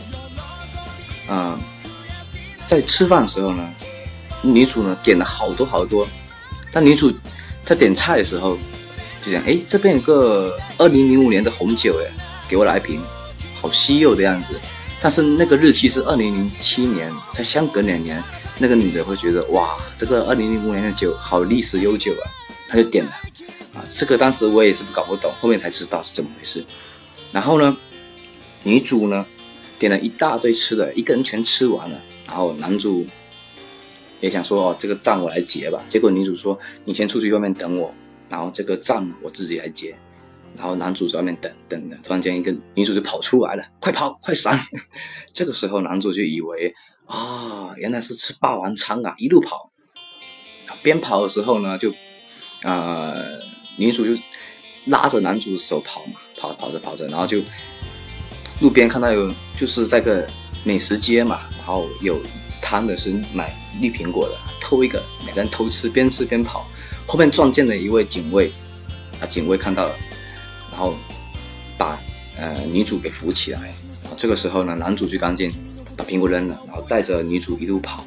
[1.30, 1.58] 嗯、
[2.66, 3.66] 在吃饭的时候呢，
[4.42, 6.06] 女主呢点了好多好多，
[6.70, 7.10] 但女主
[7.64, 8.58] 在点菜的时候
[9.24, 12.12] 就讲，哎，这边有个二零零五年的红酒，哎，
[12.46, 13.00] 给我来一瓶，
[13.58, 14.60] 好稀有的样子，
[15.02, 18.22] 但是那个日期是二零零七年，才相隔两年。
[18.58, 22.24] 那个女的会觉得哇，这个二零零五年的酒好历史悠久啊，
[22.68, 23.10] 她就点了
[23.74, 23.82] 啊。
[23.88, 26.62] 这个当时我也是搞不懂，后面才知道是怎么回事。
[27.32, 27.74] 然后呢，
[28.62, 29.24] 女主呢
[29.78, 31.98] 点了一大堆吃的，一个人全吃完了。
[32.26, 33.06] 然后男主
[34.20, 35.82] 也想说哦，这个账我来结吧。
[35.88, 37.94] 结果女主说你先出去外面等我，
[38.28, 39.96] 然后这个账我自己来结。
[40.56, 44.60] 然后男主在外面等等的，突然间一个女主就跑出来了，快跑快闪！
[45.32, 46.74] 这个时候男主就以为。
[47.06, 49.12] 啊，原来是吃霸王餐啊！
[49.18, 49.72] 一路跑，
[50.80, 51.92] 边跑的时候呢，就，
[52.62, 53.40] 呃，
[53.76, 54.16] 女主就
[54.84, 57.42] 拉着男主的手跑嘛，跑跑着跑着，然后就
[58.60, 59.28] 路边看到有
[59.58, 60.24] 就是在个
[60.62, 62.22] 美食街嘛，然后有
[62.62, 66.64] 摊的是买绿苹果的，偷一个，每个人偷吃，边吃边跑，
[67.08, 68.52] 后面撞见了一位警卫，
[69.20, 69.96] 啊，警卫看到了，
[70.80, 70.94] 然后
[71.76, 72.00] 把
[72.38, 73.60] 呃女主给扶起来。
[74.16, 75.52] 这个时候呢，男主就赶紧
[75.94, 78.02] 把苹果扔了，然后带着女主一路跑，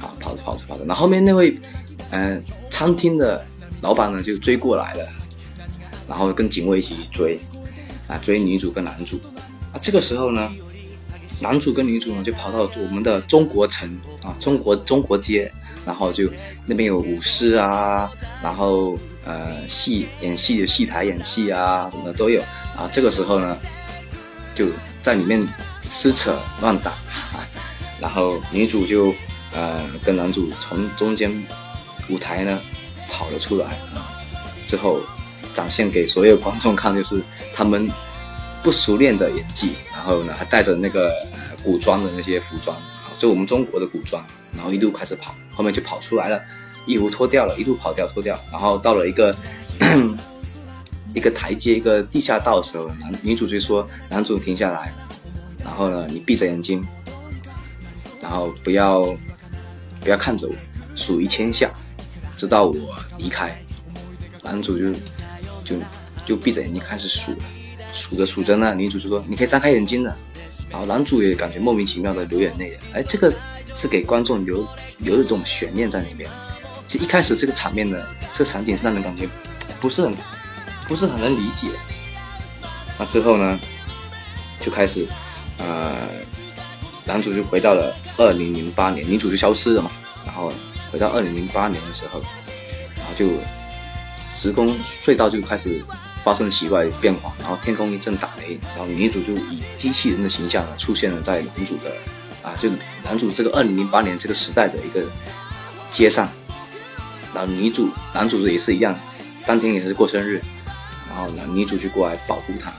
[0.00, 1.56] 啊，跑着跑着跑着，然后后面那位
[2.10, 3.40] 嗯、呃餐厅的
[3.82, 5.08] 老板呢就追过来了，
[6.08, 7.38] 然后跟警卫一起去追，
[8.08, 9.20] 啊，追女主跟男主。
[9.72, 10.50] 啊，这个时候呢，
[11.40, 13.88] 男主跟女主呢就跑到我们的中国城
[14.24, 15.52] 啊，中国中国街，
[15.86, 16.28] 然后就
[16.66, 18.10] 那边有舞狮啊，
[18.42, 22.40] 然后呃戏演戏的戏台演戏啊，什么都有。
[22.76, 23.58] 啊，这个时候呢，
[24.54, 24.66] 就
[25.02, 25.46] 在里面
[25.88, 27.40] 撕扯乱打，啊、
[28.00, 29.14] 然后女主就
[29.54, 31.32] 呃跟男主从中间
[32.08, 32.60] 舞台呢
[33.10, 34.12] 跑了出来啊，
[34.66, 35.00] 之后
[35.54, 37.22] 展现给所有观众看，就是
[37.54, 37.90] 他们
[38.62, 42.76] 不熟练的演技，然后呢还带着那个呃古装的那些服装，
[43.18, 44.22] 就我们中国的古装，
[44.54, 46.42] 然后一路开始跑，后面就跑出来了，
[46.86, 49.36] 衣服脱掉了，一路跑掉脱掉，然后到了一个
[51.14, 54.92] 一个台阶一个地下道的时候，男女主就说男主停下来，
[55.64, 56.86] 然后呢你闭着眼睛，
[58.20, 59.02] 然后不要
[60.00, 60.54] 不要看着我，
[60.94, 61.70] 数一千下，
[62.36, 62.74] 直到我
[63.18, 63.56] 离开。
[64.42, 64.92] 男主就
[65.64, 65.76] 就
[66.24, 67.32] 就闭着眼睛开始数，
[67.92, 70.16] 数着数着呢，女主就说你可以张开眼睛了，
[70.70, 72.78] 然后男主也感觉莫名其妙的流眼泪。
[72.92, 73.34] 哎，这个
[73.74, 74.64] 是给观众留
[74.98, 76.30] 留一种悬念在里面。
[76.86, 77.98] 其实一开始这个场面呢，
[78.32, 79.28] 这个场景是让人感觉
[79.80, 80.14] 不是很
[80.86, 81.68] 不是很能理解。
[82.98, 83.58] 那之后呢，
[84.60, 85.06] 就开始
[85.58, 85.94] 呃，
[87.04, 89.90] 男主就回到了二零零八年，女主就消失了嘛。
[90.24, 90.52] 然后
[90.90, 92.20] 回到二零零八年的时候，
[92.96, 93.28] 然后就
[94.34, 95.82] 时空隧道就开始
[96.22, 101.90] 发生奇怪变化，然后天空一阵打雷，然后女主就以机器人的形象呢出现了在男主的
[102.42, 102.70] 啊，就
[103.04, 105.04] 男主这个二零零八年这个时代的一个
[105.90, 106.28] 街上，
[107.36, 108.98] 然后女主男主也是一样，
[109.44, 110.40] 当天也是过生日，
[111.06, 112.72] 然后呢女主就过来保护他。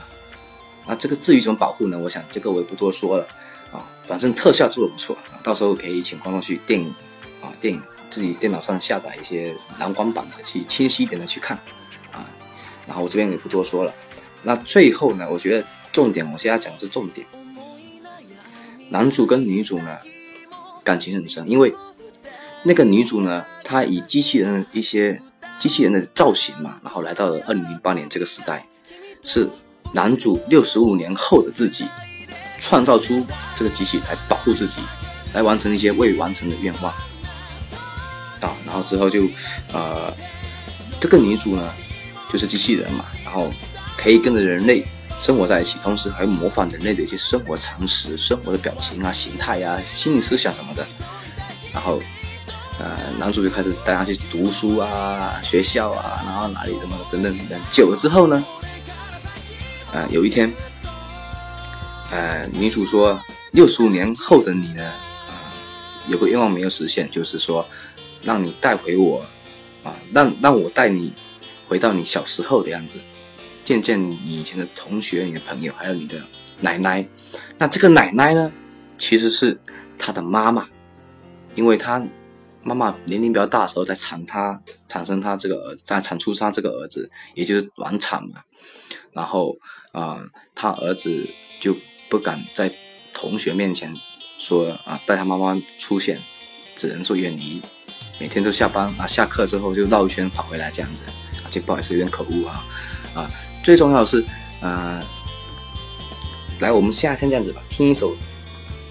[0.84, 1.96] 那这个至于怎么保护呢？
[1.96, 3.28] 我想这个我也不多说了
[3.70, 6.92] 啊，反正特效做的不错，到时候可以请观众去电影
[7.40, 7.80] 啊电影
[8.10, 11.56] 自己电脑上下载一些蓝光版的，去清晰一点的去看
[12.10, 12.28] 啊。
[12.84, 13.94] 然后我这边也不多说了。
[14.42, 17.24] 那最后呢，我觉得重点，我现在讲的是重点。
[18.88, 19.96] 男主跟女主呢
[20.82, 21.72] 感情很深，因为
[22.64, 25.20] 那个女主呢，她以机器人的一些
[25.58, 28.66] 机器人的造型嘛，然后来到了二零零八年这个时代，
[29.22, 29.48] 是
[29.92, 31.84] 男主六十五年后的自己
[32.60, 33.24] 创造出
[33.56, 34.76] 这个机器来保护自己，
[35.34, 36.92] 来完成一些未完成的愿望。
[38.40, 39.26] 啊，然后之后就，
[39.72, 40.14] 呃，
[41.00, 41.74] 这个女主呢，
[42.32, 43.50] 就是机器人嘛，然后
[43.96, 44.84] 可以跟着人类
[45.20, 50.86] 生活在一起，同时还模仿人类的一些生活常识、生活的表情啊、形态啊、心理思想什么的。
[51.72, 52.00] 然后，
[52.78, 57.60] 呃，男主就开始带她去读书啊、学校啊，然后哪里怎么等等等等。
[57.72, 58.44] 久了之后呢，
[59.92, 60.52] 呃，有一天，
[62.10, 63.20] 呃，女主说，
[63.52, 65.32] 六十五年后的你呢，啊、
[66.08, 67.66] 有个愿望没有实现，就是说。
[68.20, 69.24] 让你带回我，
[69.84, 71.12] 啊，让让我带你
[71.68, 72.98] 回到你小时候的样子，
[73.64, 76.20] 见见你以前的同学、你的朋友，还有你的
[76.60, 77.06] 奶奶。
[77.56, 78.50] 那这个奶奶呢，
[78.98, 79.56] 其实是
[79.96, 80.68] 他的妈妈，
[81.54, 82.04] 因为他
[82.68, 88.42] 妈妈年龄比较大的时候才产他，产生他这个儿子，才产出他这个儿子，也就是晚产嘛。
[89.12, 89.56] 然后
[89.92, 90.22] 啊、呃
[90.54, 91.26] 他儿子
[91.60, 91.74] 就
[92.10, 92.72] 不敢在
[93.14, 93.92] 同学面前
[94.38, 96.20] 说啊带他妈妈出现，
[96.76, 97.62] 只能说远离。
[98.20, 101.04] 每天都下班啊，下课之后就绕一圈跑回来这样子，
[101.42, 102.66] 啊，这不好意思有点口误啊，
[103.14, 103.30] 啊，
[103.62, 104.24] 最重要的是，
[104.60, 105.00] 呃，
[106.58, 108.16] 来我们现在先这样子吧，听一首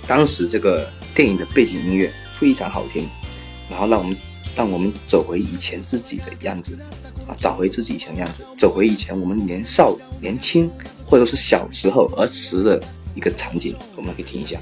[0.08, 2.10] 当时这个电影的背景音乐
[2.40, 3.10] 非常好听，
[3.70, 4.18] 然后让我们
[4.56, 6.78] 让我们走回以前自己的样子，
[7.28, 10.70] 啊，找回自己以前的样子，走回以前我们年少年轻
[11.06, 12.82] 或者是小时候儿时的
[13.14, 14.58] 一个场景，我们可以听一下。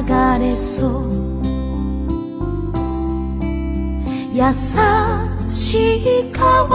[0.00, 1.12] 流れそう。
[4.32, 4.42] 優
[5.50, 6.66] しい川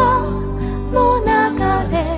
[0.91, 1.28] の流
[1.91, 2.16] れ。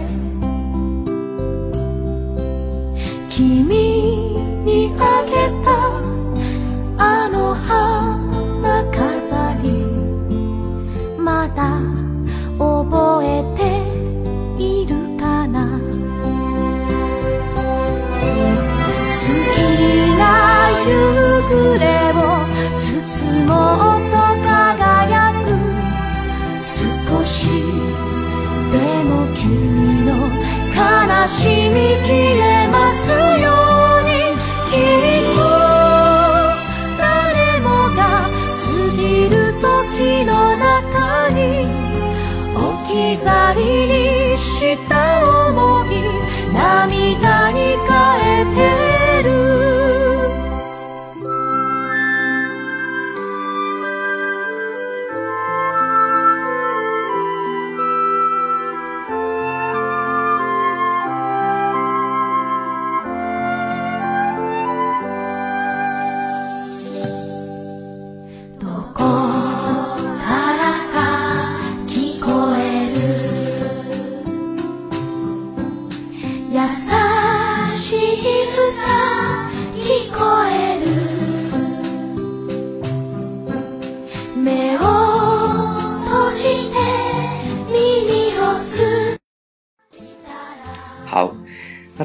[31.30, 32.39] しみ消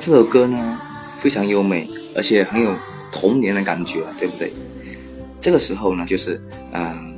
[0.05, 0.79] 这首歌呢
[1.19, 2.75] 非常优美，而且很有
[3.11, 4.53] 童年的感觉，对不对？
[5.41, 6.39] 这个时候呢，就是
[6.75, 7.17] 嗯、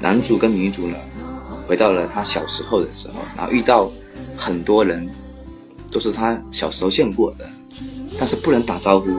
[0.00, 0.96] 男主跟女主呢
[1.66, 3.90] 回到了他小时候的时候，然后遇到
[4.36, 5.10] 很多人
[5.90, 7.44] 都是他小时候见过的，
[8.20, 9.10] 但是不能打招呼，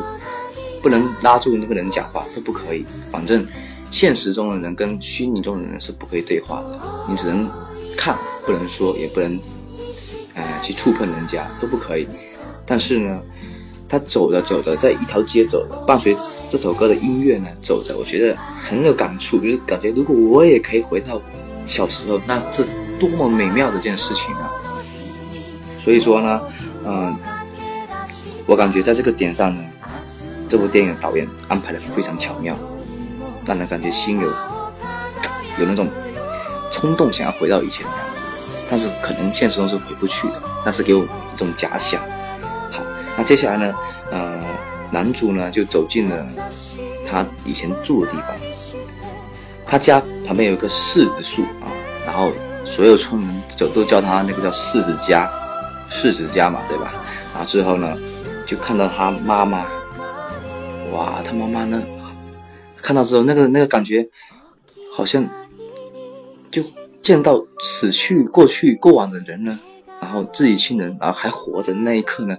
[0.81, 2.85] 不能拉住那个人讲话，都不可以。
[3.11, 3.45] 反正
[3.91, 6.79] 现实中的人跟虚拟中的人是不可以对话的，
[7.09, 7.49] 你只能
[7.97, 9.37] 看，不能说，也不能
[10.35, 12.07] 呃去触碰人家，都不可以。
[12.65, 13.19] 但是呢，
[13.87, 16.15] 他走着走着，在一条街走着，伴随
[16.49, 21.21] 这首歌的音乐呢，走着，我觉得很有感触，就是感觉如果我也可以回到
[21.67, 22.63] 小时候，那这
[22.99, 24.51] 多么美妙的一件事情啊！
[25.77, 26.41] 所以说呢，
[26.85, 27.15] 嗯、
[28.47, 29.63] 我感觉在这个点上呢，
[30.49, 32.57] 这部电影导演安排的非常巧妙，
[33.45, 34.27] 让人感觉心有
[35.59, 35.87] 有那种
[36.71, 42.01] 冲动想要回到以前的样子，但是可能现实中是回不去的，但是给我一种假想。
[43.17, 43.73] 那接下来呢，
[44.11, 44.39] 呃，
[44.91, 46.25] 男主呢就走进了
[47.09, 48.35] 他以前住的地方，
[49.65, 51.71] 他家旁边有一棵柿子树啊，
[52.05, 52.31] 然后
[52.65, 55.31] 所有村民就都叫他那个叫柿子家，
[55.89, 56.93] 柿子家嘛，对吧？
[57.33, 57.97] 然后之后呢，
[58.45, 59.65] 就看到他妈妈，
[60.91, 61.81] 哇，他妈妈呢，
[62.81, 64.07] 看到之后那个那个感觉，
[64.93, 65.25] 好像
[66.49, 66.61] 就
[67.01, 69.59] 见到死去、过去、过往的人呢，
[70.01, 72.37] 然后自己亲人，然后还活着那一刻呢，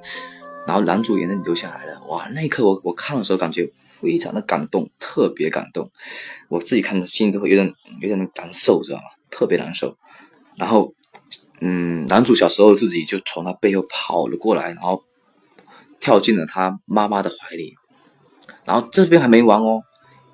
[0.67, 5.91] 然后男主眼泪流下来了，哇，那一刻我我看的时候感觉非常的感动，特别感动，
[6.49, 9.05] 我自己看的心都会有点有点难受，知道吗？
[9.31, 9.97] 特别难受。
[10.57, 10.93] 然后，
[11.61, 15.05] 嗯，男主小时候自己就从他背后跑了过来，然后
[16.01, 17.75] 跳进了他妈妈的怀里，
[18.65, 19.83] 然后这边还没完哦，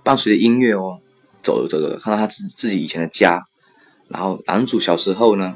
[0.02, 0.98] 伴随着音乐哦，
[1.42, 3.44] 走着走着看到他自自己以前的家，
[4.08, 5.54] 然后男主小时候呢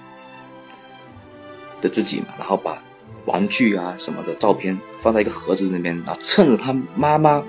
[1.81, 2.83] 的自己嘛，然后把
[3.27, 7.43] 玩具啊什么的照片放在一个盒子那边，然后趁着他妈妈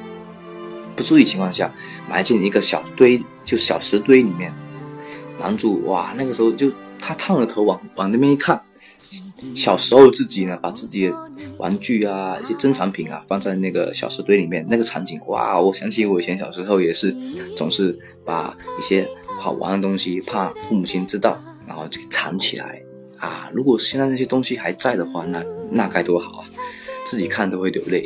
[0.95, 1.71] 不注意情况下，
[2.09, 4.53] 埋进一个小堆，就小石堆里面。
[5.39, 8.59] 男主哇，那个时候就他探着头往往那边一看，
[9.55, 11.15] 小时候自己呢，把自己的
[11.59, 17.15] 玩具啊、一些珍藏品啊放在那个小石堆里面，那个场景哇，我想起我以前小时候也是，
[17.55, 22.81] 总是把一些好玩的东西怕父母亲知道，然后就藏起来
[23.19, 23.49] 啊。
[23.53, 26.45] 如果现在那些东西还在的话，那那该多好啊！
[27.05, 28.05] 自己看都会流泪。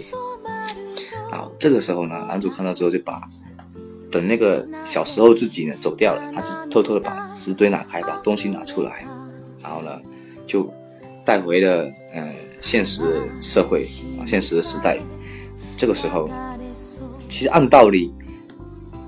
[1.32, 3.22] 好，这个时候呢，男主看到之后就把
[4.12, 9.06] 等那个小时候自己呢走掉了，他就偷偷的把石堆拿开，把东西拿出来，
[9.62, 10.00] 然后呢
[10.46, 10.72] 就
[11.26, 13.02] 带回了呃现实
[13.42, 13.88] 社会
[14.20, 15.00] 啊，现实的时代。
[15.78, 16.30] 这个时候，
[17.28, 18.14] 其实按道理，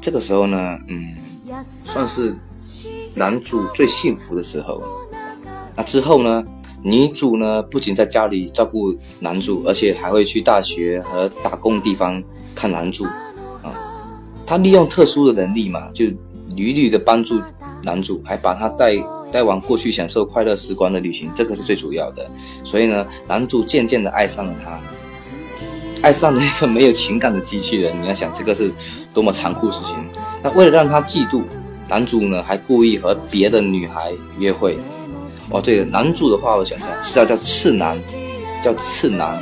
[0.02, 1.16] 这个时候呢，嗯，
[1.66, 2.34] 算是
[3.14, 4.82] 男主最幸福的时候。
[5.76, 6.44] 那之后呢，
[6.84, 12.22] 女主呢不仅在家里照顾男主，而且还会去大学和打工地方
[12.54, 13.04] 看男主
[13.64, 13.74] 啊。
[14.46, 16.06] 她利用特殊的能力嘛，就
[16.56, 17.42] 屡屡的帮助
[17.84, 18.96] 男主，还把他带
[19.32, 22.30] 带往过去享受快乐时光的旅行，这个是最主要的。
[22.64, 24.80] 所以呢，男主渐渐的爱上了她，
[26.04, 28.00] 爱上了一个没有情感的机器人。
[28.00, 28.72] 你要想，这个是
[29.14, 29.96] 多么残酷的事情。
[30.44, 31.42] 那为了让他嫉妒，
[31.90, 34.78] 男主呢还故意和别的女孩约会。
[35.54, 37.96] 哦，对了，男主的话，我想想是叫叫次男，
[38.64, 39.40] 叫次男。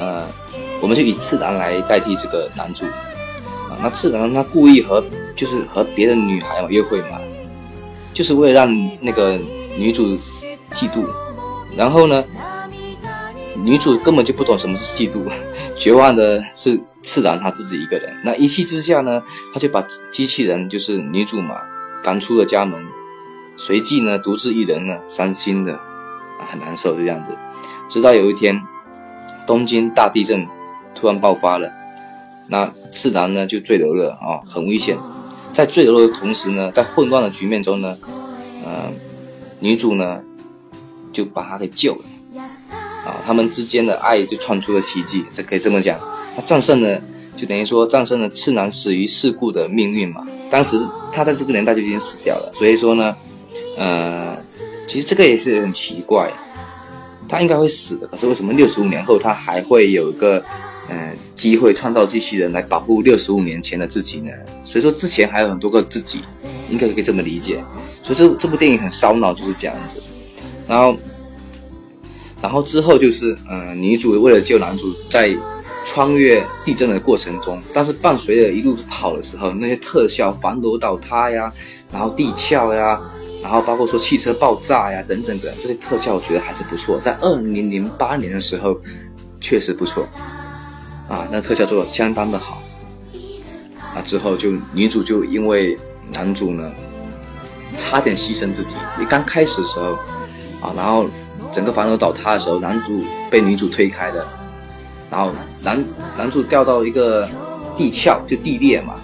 [0.00, 0.26] 呃，
[0.82, 2.84] 我们就以次男来代替这个男主。
[2.84, 5.00] 啊，那次男他故意和
[5.36, 7.20] 就是和别的女孩嘛约会嘛，
[8.12, 9.38] 就是为了让那个
[9.78, 10.16] 女主
[10.72, 11.04] 嫉妒。
[11.76, 12.24] 然后呢，
[13.54, 15.22] 女主根本就不懂什么是嫉妒，
[15.78, 18.12] 绝望的是次男他自己一个人。
[18.24, 19.22] 那一气之下呢，
[19.54, 21.60] 他就把机器人就是女主嘛
[22.02, 22.84] 赶出了家门。
[23.62, 27.36] 随即呢，独自一人呢，伤心的啊，很难受，就这样子。
[27.90, 28.58] 直到有一天，
[29.46, 30.46] 东京大地震
[30.94, 31.70] 突然爆发了，
[32.48, 34.96] 那次男呢就坠楼了啊，很危险。
[35.52, 37.98] 在坠楼的同时呢，在混乱的局面中呢，
[38.64, 38.90] 呃，
[39.58, 40.22] 女主呢
[41.12, 42.42] 就把他给救了
[43.04, 46.00] 啊，他们之间的爱就创出了奇迹，这可以这么讲。
[46.34, 46.98] 他战胜了，
[47.36, 50.26] 就等于说战胜了次男死于事故的命运嘛。
[50.50, 50.80] 当时
[51.12, 53.14] 他在这个年代就已经死掉了，所以说呢。
[53.80, 54.36] 呃，
[54.86, 56.30] 其实这个也是很奇怪，
[57.26, 60.36] 他应该会死的，可是为什么六十五年后他还会有一个
[60.86, 64.30] 呃机会创造机器人来保护六十五年前的自己呢？
[64.64, 66.20] 所以说之前还有很多个自己，
[66.68, 67.64] 应该可以这么理解。
[68.02, 70.02] 所以这这部电影很烧脑，就是这样子。
[70.68, 70.94] 然后，
[72.42, 75.34] 然后之后就是呃女主为了救男主，在
[75.86, 81.50] 穿越地震的过程中，但是伴随着一路跑的时候，那些特效，房楼倒塌呀，
[81.90, 83.00] 然后地壳呀。
[83.42, 87.00] 然后包括说汽车爆炸呀等等的这些特效，我觉得还是不错。
[87.00, 88.78] 在二零零八年的时候，
[89.40, 90.06] 确实不错，
[91.08, 92.62] 啊，那特效做的相当的好。
[93.94, 95.76] 啊之后就女主就因为
[96.12, 96.70] 男主呢，
[97.76, 98.74] 差点牺牲自己。
[98.98, 99.92] 你刚开始的时候，
[100.60, 101.06] 啊，然后
[101.52, 104.24] 整个房楼倒塌的时候，男主被女主推开的，
[105.10, 105.32] 然后
[105.64, 105.84] 男
[106.16, 107.28] 男主掉到一个
[107.76, 108.94] 地壳，就地裂嘛。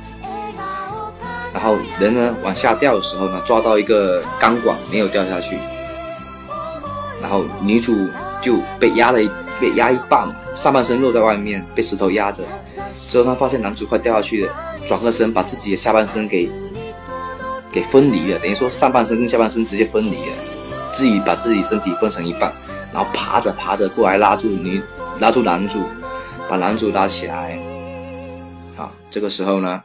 [1.56, 5.56] 然后人呢往下掉的时候呢，抓到一个钢管没有掉下去，
[7.22, 8.06] 然后女主
[8.42, 12.44] 就被压了一被压一半，上半身落在外面，被石头压着。
[12.94, 14.52] 之后她发现男主快掉下去了，
[14.86, 16.50] 转个身把自己的下半身给
[17.72, 20.36] 给分离了，等于说上半身跟下半身直接分离了，
[20.92, 22.52] 自己把自己身体分成一半，
[22.92, 24.82] 然后爬着爬着过来拉住女
[25.20, 25.80] 拉住男主，
[26.50, 27.58] 把男主拉起来。
[28.76, 29.82] 啊，这个时候呢，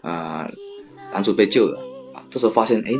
[0.00, 0.48] 啊。
[1.16, 1.80] 男主被救了
[2.12, 2.22] 啊！
[2.28, 2.92] 这时候发现，哎，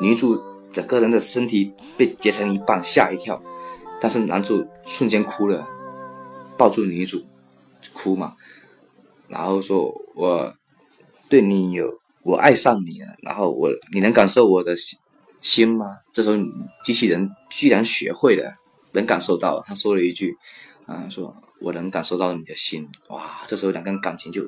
[0.00, 0.42] 女主
[0.72, 3.38] 整个人的身体被截成一半，吓一跳。
[4.00, 5.68] 但是男主瞬间哭了，
[6.56, 7.22] 抱住女主，
[7.92, 8.34] 哭嘛，
[9.28, 10.54] 然后说：“我
[11.28, 13.08] 对你有，我爱上你了。
[13.22, 14.74] 然后我，你能感受我的
[15.42, 16.36] 心吗？”这时候
[16.82, 18.54] 机器人居然学会了，
[18.92, 19.62] 能感受到。
[19.66, 20.34] 他说了一句
[20.86, 23.42] ：“啊，说我能感受到你的心。”哇！
[23.46, 24.42] 这时候两个人感情就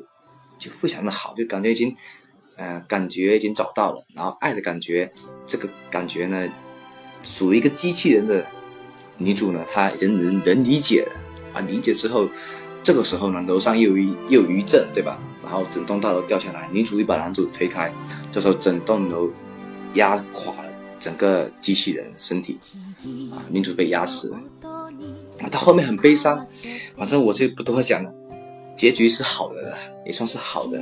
[0.59, 1.95] 就非常的好，就感觉已经。
[2.61, 5.11] 呃，感觉已经找到了，然后爱的感觉，
[5.47, 6.47] 这个感觉呢，
[7.23, 8.45] 属于一个机器人的
[9.17, 11.13] 女主呢，她已经能能理解了
[11.55, 12.29] 啊，理解之后，
[12.85, 15.19] 这个时候呢，楼上又有一又有余震，对吧？
[15.43, 17.91] 然后整栋大楼掉下来，女主一把男主推开，
[18.31, 19.31] 这时候整栋楼
[19.95, 22.59] 压垮了整个机器人身体，
[23.33, 24.37] 啊，女主被压死了，
[25.39, 26.47] 啊，她后面很悲伤，
[26.95, 28.13] 反正我就不多讲了，
[28.77, 30.79] 结局是好的了，也算是好的。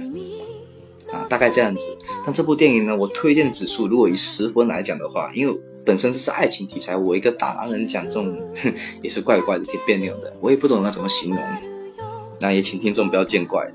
[1.12, 1.82] 啊，大概这样子。
[2.24, 8.38] 但这部电影呢，我推荐指数如果以十分来讲的话，因为本身这是爱情题材，我一个大男人讲这种
[9.00, 10.30] 也是怪怪的，挺别扭的。
[10.40, 11.40] 我也不懂要怎么形容，
[12.38, 13.66] 那也请听众不要见怪。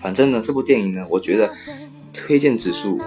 [0.00, 1.48] 反正呢，这部电影呢，我觉得
[2.12, 3.00] 推荐指数，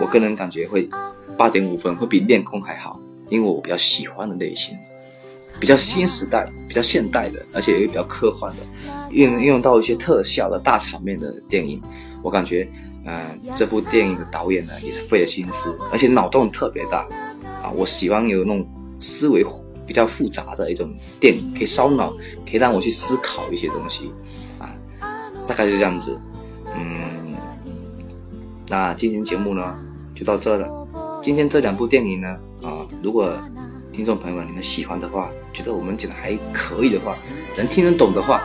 [0.00, 0.88] 我个人感觉会
[1.36, 2.98] 八点五分，会比《恋空》还好，
[3.28, 4.74] 因为我比较喜欢的类型，
[5.60, 8.62] 比较新时代、比较现代的，而且也比较科幻的，
[9.10, 11.78] 运运用到一些特效的大场面的电影，
[12.22, 12.66] 我感觉。
[13.04, 17.00] 嗯，这部电影的导演呢也是费了心思，而且脑洞特别大
[17.62, 17.70] 啊！
[17.74, 18.64] 我喜欢有那种
[19.00, 19.44] 思维
[19.86, 20.88] 比较复杂的一种
[21.18, 22.12] 电影，可以烧脑，
[22.48, 24.12] 可以让我去思考一些东西
[24.60, 24.70] 啊。
[25.48, 26.20] 大概就这样子，
[26.76, 27.34] 嗯，
[28.68, 29.76] 那今天节目呢
[30.14, 30.68] 就到这了。
[31.20, 32.28] 今天这两部电影呢
[32.62, 33.32] 啊，如果
[33.92, 37.16] 听众朋友们你们喜欢的话，觉得我们讲的还可以的话，
[37.56, 38.40] 能听得懂的话，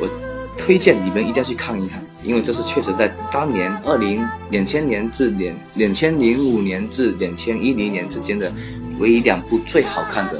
[0.00, 0.25] 我。
[0.57, 8.51] 推荐你们一定要去看一看，因为这是确实在当年二零两千年至两两千零五年至两千一零年之间的
[8.99, 10.37] 唯一两部最好看的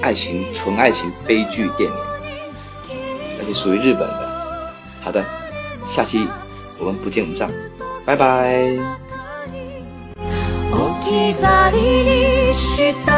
[0.00, 1.96] 爱情纯爱情悲剧电影，
[3.38, 4.72] 而且属于日本的。
[5.00, 5.24] 好的，
[5.90, 6.26] 下期
[6.80, 7.50] 我们不见不散，
[8.04, 8.76] 拜拜。
[11.02, 11.76] き去り
[12.06, 13.10] にした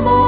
[0.00, 0.27] 想